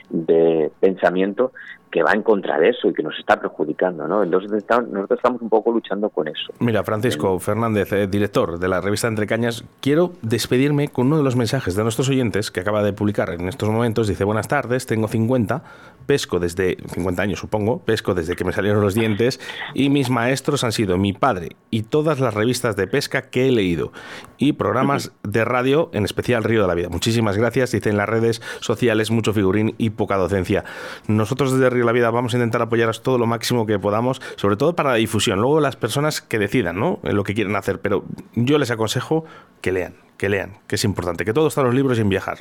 [0.09, 1.51] de pensamiento
[1.91, 4.23] que va en contra de eso y que nos está perjudicando, ¿no?
[4.23, 6.53] Entonces está- nosotros estamos un poco luchando con eso.
[6.59, 11.23] Mira, Francisco Fernández, eh, director de la revista Entre Cañas, quiero despedirme con uno de
[11.23, 14.07] los mensajes de nuestros oyentes que acaba de publicar en estos momentos.
[14.07, 15.63] Dice, buenas tardes, tengo 50,
[16.05, 19.39] pesco desde 50 años supongo, pesco desde que me salieron los dientes
[19.73, 23.51] y mis maestros han sido mi padre y todas las revistas de pesca que he
[23.51, 23.91] leído
[24.37, 26.89] y programas de radio, en especial Río de la Vida.
[26.89, 30.63] Muchísimas gracias, dice en las redes sociales mucho figurín y poca docencia.
[31.07, 34.55] Nosotros desde Río la Vida vamos a intentar apoyaros todo lo máximo que podamos, sobre
[34.55, 35.39] todo para la difusión.
[35.39, 36.99] Luego las personas que decidan ¿no?
[37.03, 38.03] En lo que quieren hacer, pero
[38.33, 39.25] yo les aconsejo
[39.61, 42.39] que lean, que lean, que es importante, que todo está en los libros sin viajar.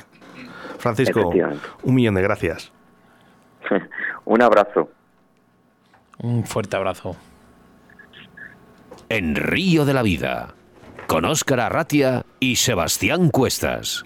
[0.77, 1.31] Francisco,
[1.83, 2.71] un millón de gracias.
[4.25, 4.89] Un abrazo.
[6.19, 7.15] Un fuerte abrazo.
[9.09, 10.53] En Río de la Vida,
[11.07, 14.05] con Óscar Arratia y Sebastián Cuestas.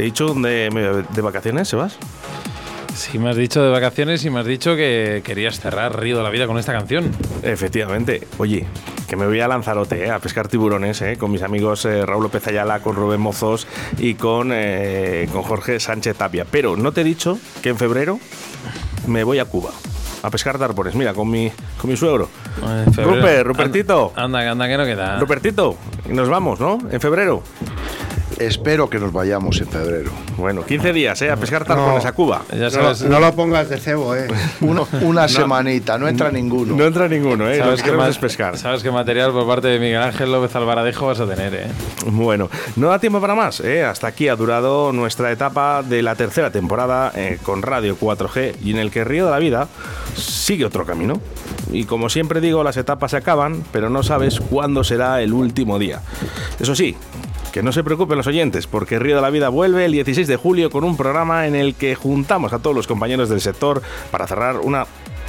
[0.00, 1.98] ¿Te he dicho de, de vacaciones, Sebas?
[2.94, 6.22] Sí, me has dicho de vacaciones y me has dicho que querías cerrar Río de
[6.22, 7.12] la Vida con esta canción.
[7.42, 8.26] Efectivamente.
[8.38, 8.64] Oye,
[9.06, 12.22] que me voy a Lanzarote eh, a pescar tiburones eh, con mis amigos eh, Raúl
[12.22, 13.66] López Ayala, con Rubén Mozos
[13.98, 14.54] y con,
[15.32, 16.46] con Jorge Sánchez Tapia.
[16.50, 18.18] Pero no te he dicho que en febrero
[19.06, 19.72] me voy a Cuba
[20.22, 20.94] a pescar darbones.
[20.94, 22.30] Mira, con mi, con mi suegro.
[22.62, 22.90] En.
[22.94, 24.14] Rupert, Rupertito.
[24.16, 25.20] Anda, anda, que no queda.
[25.20, 25.76] Rupertito,
[26.08, 26.78] y nos vamos, ¿no?
[26.90, 27.42] En febrero.
[28.40, 30.10] Espero que nos vayamos en febrero.
[30.38, 31.30] Bueno, 15 días, ¿eh?
[31.30, 32.40] A pescar tarpones a Cuba.
[32.50, 34.28] Ya No, sabes, no lo pongas de cebo, eh.
[34.62, 36.74] Una, una semanita, no entra ninguno.
[36.74, 37.58] No entra ninguno, ¿eh?
[37.58, 38.56] Sabes ma- es pescar.
[38.56, 41.66] sabes qué material por parte de Miguel Ángel López Alvaradejo vas a tener, ¿eh?
[42.06, 43.60] Bueno, no da tiempo para más.
[43.60, 43.84] ¿eh?
[43.84, 48.70] Hasta aquí ha durado nuestra etapa de la tercera temporada eh, con Radio 4G y
[48.70, 49.68] en el que Río de la Vida
[50.16, 51.20] sigue otro camino.
[51.72, 55.78] Y como siempre digo, las etapas se acaban, pero no sabes cuándo será el último
[55.78, 56.00] día.
[56.58, 56.96] Eso sí,
[57.50, 60.36] que no se preocupen los oyentes, porque Río de la Vida vuelve el 16 de
[60.36, 64.26] julio con un programa en el que juntamos a todos los compañeros del sector para
[64.26, 64.86] cerrar una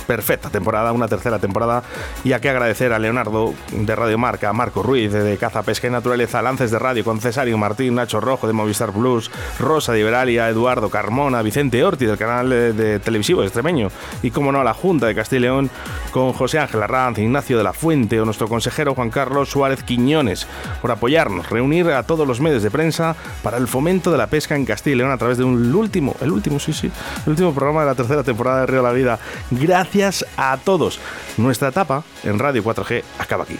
[0.07, 1.83] perfecta temporada, una tercera temporada,
[2.23, 5.87] y a que agradecer a Leonardo de Radio Marca, a Marco Ruiz de Caza, Pesca
[5.87, 9.99] y Naturaleza, Lances de Radio con Cesario Martín, Nacho Rojo de Movistar Plus, Rosa de
[9.99, 13.89] Iberalia, Eduardo Carmona, Vicente Orti del canal de, de televisivo extremeño,
[14.23, 15.69] y como no a la Junta de Castilla y León
[16.11, 20.47] con José Ángel Arranz, Ignacio de la Fuente o nuestro consejero Juan Carlos Suárez Quiñones
[20.81, 24.55] por apoyarnos, reunir a todos los medios de prensa para el fomento de la pesca
[24.55, 26.91] en Castilla y León a través de un último, el último, sí, sí,
[27.25, 29.19] el último programa de la tercera temporada de Río de la Vida.
[29.51, 29.90] Gracias
[30.37, 30.99] a todos.
[31.37, 33.57] Nuestra etapa en Radio 4G acaba aquí.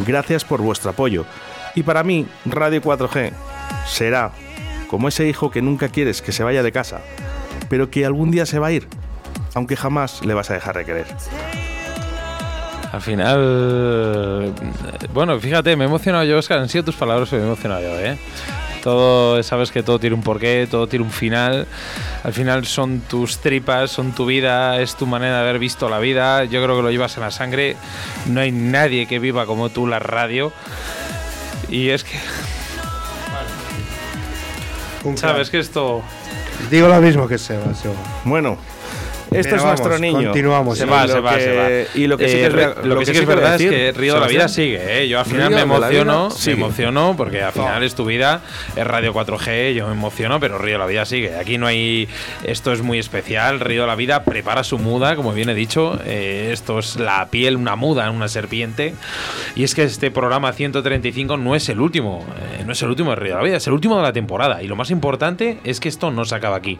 [0.00, 1.24] Gracias por vuestro apoyo.
[1.74, 3.32] Y para mí, Radio 4G
[3.86, 4.30] será
[4.88, 7.00] como ese hijo que nunca quieres que se vaya de casa,
[7.68, 8.86] pero que algún día se va a ir,
[9.54, 11.06] aunque jamás le vas a dejar de querer.
[12.92, 14.54] Al final.
[15.12, 16.66] Bueno, fíjate, me he emocionado yo, Oscar.
[16.68, 18.16] Sido tus palabras, me he emocionado yo, ¿eh?
[18.82, 21.66] Todo, sabes que todo tiene un porqué, todo tiene un final.
[22.22, 25.98] Al final son tus tripas, son tu vida, es tu manera de haber visto la
[25.98, 26.44] vida.
[26.44, 27.76] Yo creo que lo llevas en la sangre.
[28.26, 30.52] No hay nadie que viva como tú la radio.
[31.68, 32.18] Y es que.
[35.16, 36.02] Sabes que esto.
[36.70, 37.94] Digo lo mismo que Seba, Seba.
[38.24, 38.58] Bueno,
[39.30, 40.24] esto es vamos, nuestro niño.
[40.28, 40.78] continuamos.
[40.78, 41.68] Se Y va, se va, se va.
[41.94, 43.94] Y lo que sí que es, Eh, lo que sí que es verdad decir, es
[43.94, 45.08] que Río de la Vida sigue, ¿eh?
[45.08, 48.40] Yo al final Río me emociono, me emociono porque al final es tu vida,
[48.76, 51.36] es Radio 4G, yo me emociono, pero Río de la Vida sigue.
[51.36, 52.08] Aquí no hay,
[52.44, 55.98] esto es muy especial, Río de la Vida prepara su muda, como bien he dicho,
[56.04, 58.94] eh, esto es la piel, una muda, una serpiente.
[59.54, 62.24] Y es que este programa 135 no es el último,
[62.58, 64.12] eh, no es el último de Río de la Vida, es el último de la
[64.12, 64.62] temporada.
[64.62, 66.78] Y lo más importante es que esto no se acaba aquí.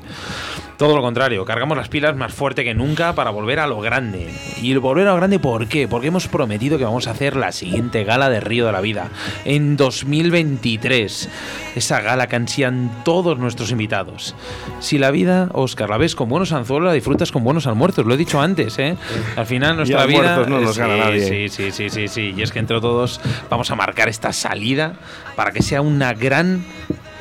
[0.77, 4.31] Todo lo contrario, cargamos las pilas más fuerte que nunca para volver a lo grande.
[4.63, 5.89] Y volver a lo grande, ¿por qué?
[5.89, 9.09] Porque hemos prometido que vamos a hacer la siguiente gala de Río de la Vida
[9.45, 11.29] en 2023.
[11.75, 14.37] Esa gala que ansían todos nuestros invitados.
[14.79, 18.07] Si la vida, Oscar, la ves con buenos anzuelos, la disfrutas con buenos almuerzos.
[18.07, 18.97] Lo he dicho antes, ¿eh?
[19.37, 20.47] Al final nuestra Y vida.
[20.47, 21.29] no nos sí, gana nadie.
[21.29, 22.35] Sí, sí, sí, sí, sí.
[22.37, 23.21] Y es que entre todos
[23.51, 24.95] vamos a marcar esta salida
[25.35, 26.65] para que sea una gran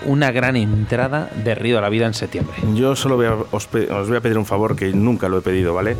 [0.05, 2.55] una gran entrada de Río de la Vida en septiembre.
[2.75, 5.73] Yo solo voy a- os, voy a pedir un favor que nunca lo he pedido,
[5.73, 5.95] ¿vale?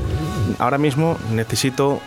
[0.60, 2.00] Ahora mismo necesito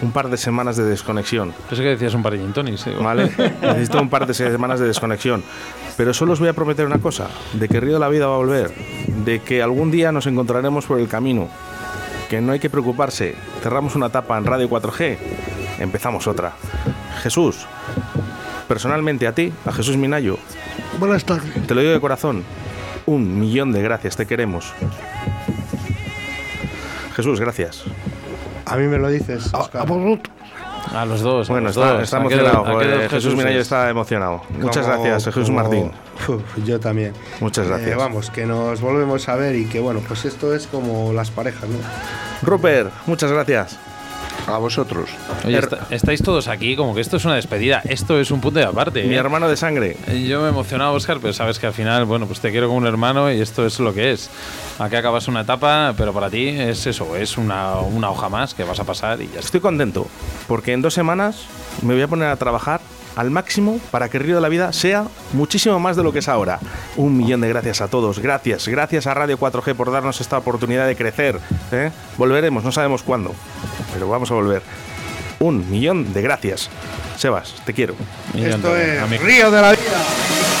[0.00, 1.52] un par de semanas de desconexión.
[1.70, 2.94] Eso que decías un par de gin tonics, ¿eh?
[2.98, 3.30] ¿Vale?
[3.62, 5.42] Necesito un par de semanas de desconexión.
[5.96, 8.34] Pero solo os voy a prometer una cosa, de que Río de la Vida va
[8.34, 8.72] a volver,
[9.24, 11.48] de que algún día nos encontraremos por el camino,
[12.30, 15.18] que no hay que preocuparse, cerramos una etapa en Radio 4G,
[15.80, 16.52] empezamos otra.
[17.22, 17.66] Jesús,
[18.68, 20.38] personalmente a ti, a Jesús Minayo,
[20.98, 21.66] Buenas tardes.
[21.66, 22.44] te lo digo de corazón,
[23.06, 24.72] un millón de gracias, te queremos.
[27.16, 27.84] Jesús, gracias.
[28.66, 29.52] A mí me lo dices.
[29.54, 29.86] Oscar.
[30.94, 31.48] A los dos.
[31.48, 32.02] a Bueno, los está, dos.
[32.02, 32.78] está ¿A emocionado.
[32.80, 33.60] a Jesús Minayo Jesuses?
[33.62, 34.42] está emocionado.
[34.58, 35.90] Muchas Como- gracias, Jesús como- Martín.
[36.28, 37.12] Uf, yo también.
[37.40, 37.96] Muchas Eh, gracias.
[37.96, 41.68] vamos, que nos volvemos a ver y que bueno, pues esto es como las parejas,
[41.68, 41.78] ¿no?
[42.42, 43.78] Rupert, muchas gracias.
[44.46, 45.08] A vosotros.
[45.46, 47.80] Oye, está- estáis todos aquí, como que esto es una despedida.
[47.84, 49.02] Esto es un punto de aparte.
[49.04, 49.18] Mi ¿eh?
[49.18, 49.96] hermano de sangre.
[50.06, 52.66] Eh, Yo me he emocionado, Oscar, pero sabes que al final, bueno, pues te quiero
[52.66, 54.28] como un hermano y esto es lo que es.
[54.78, 58.64] Aquí acabas una etapa, pero para ti es eso, es una, una hoja más que
[58.64, 59.40] vas a pasar y ya está.
[59.40, 60.06] Estoy contento
[60.46, 61.36] porque en dos semanas
[61.82, 62.80] me voy a poner a trabajar
[63.16, 66.28] al máximo para que Río de la Vida sea muchísimo más de lo que es
[66.28, 66.58] ahora.
[66.96, 68.18] Un millón de gracias a todos.
[68.18, 68.68] Gracias.
[68.68, 71.38] Gracias a Radio 4G por darnos esta oportunidad de crecer.
[71.72, 71.90] ¿eh?
[72.16, 73.34] Volveremos, no sabemos cuándo,
[73.92, 74.62] pero vamos a volver.
[75.40, 76.70] Un millón de gracias.
[77.16, 77.94] Sebas, te quiero.
[78.34, 80.53] Esto es Río de la Vida.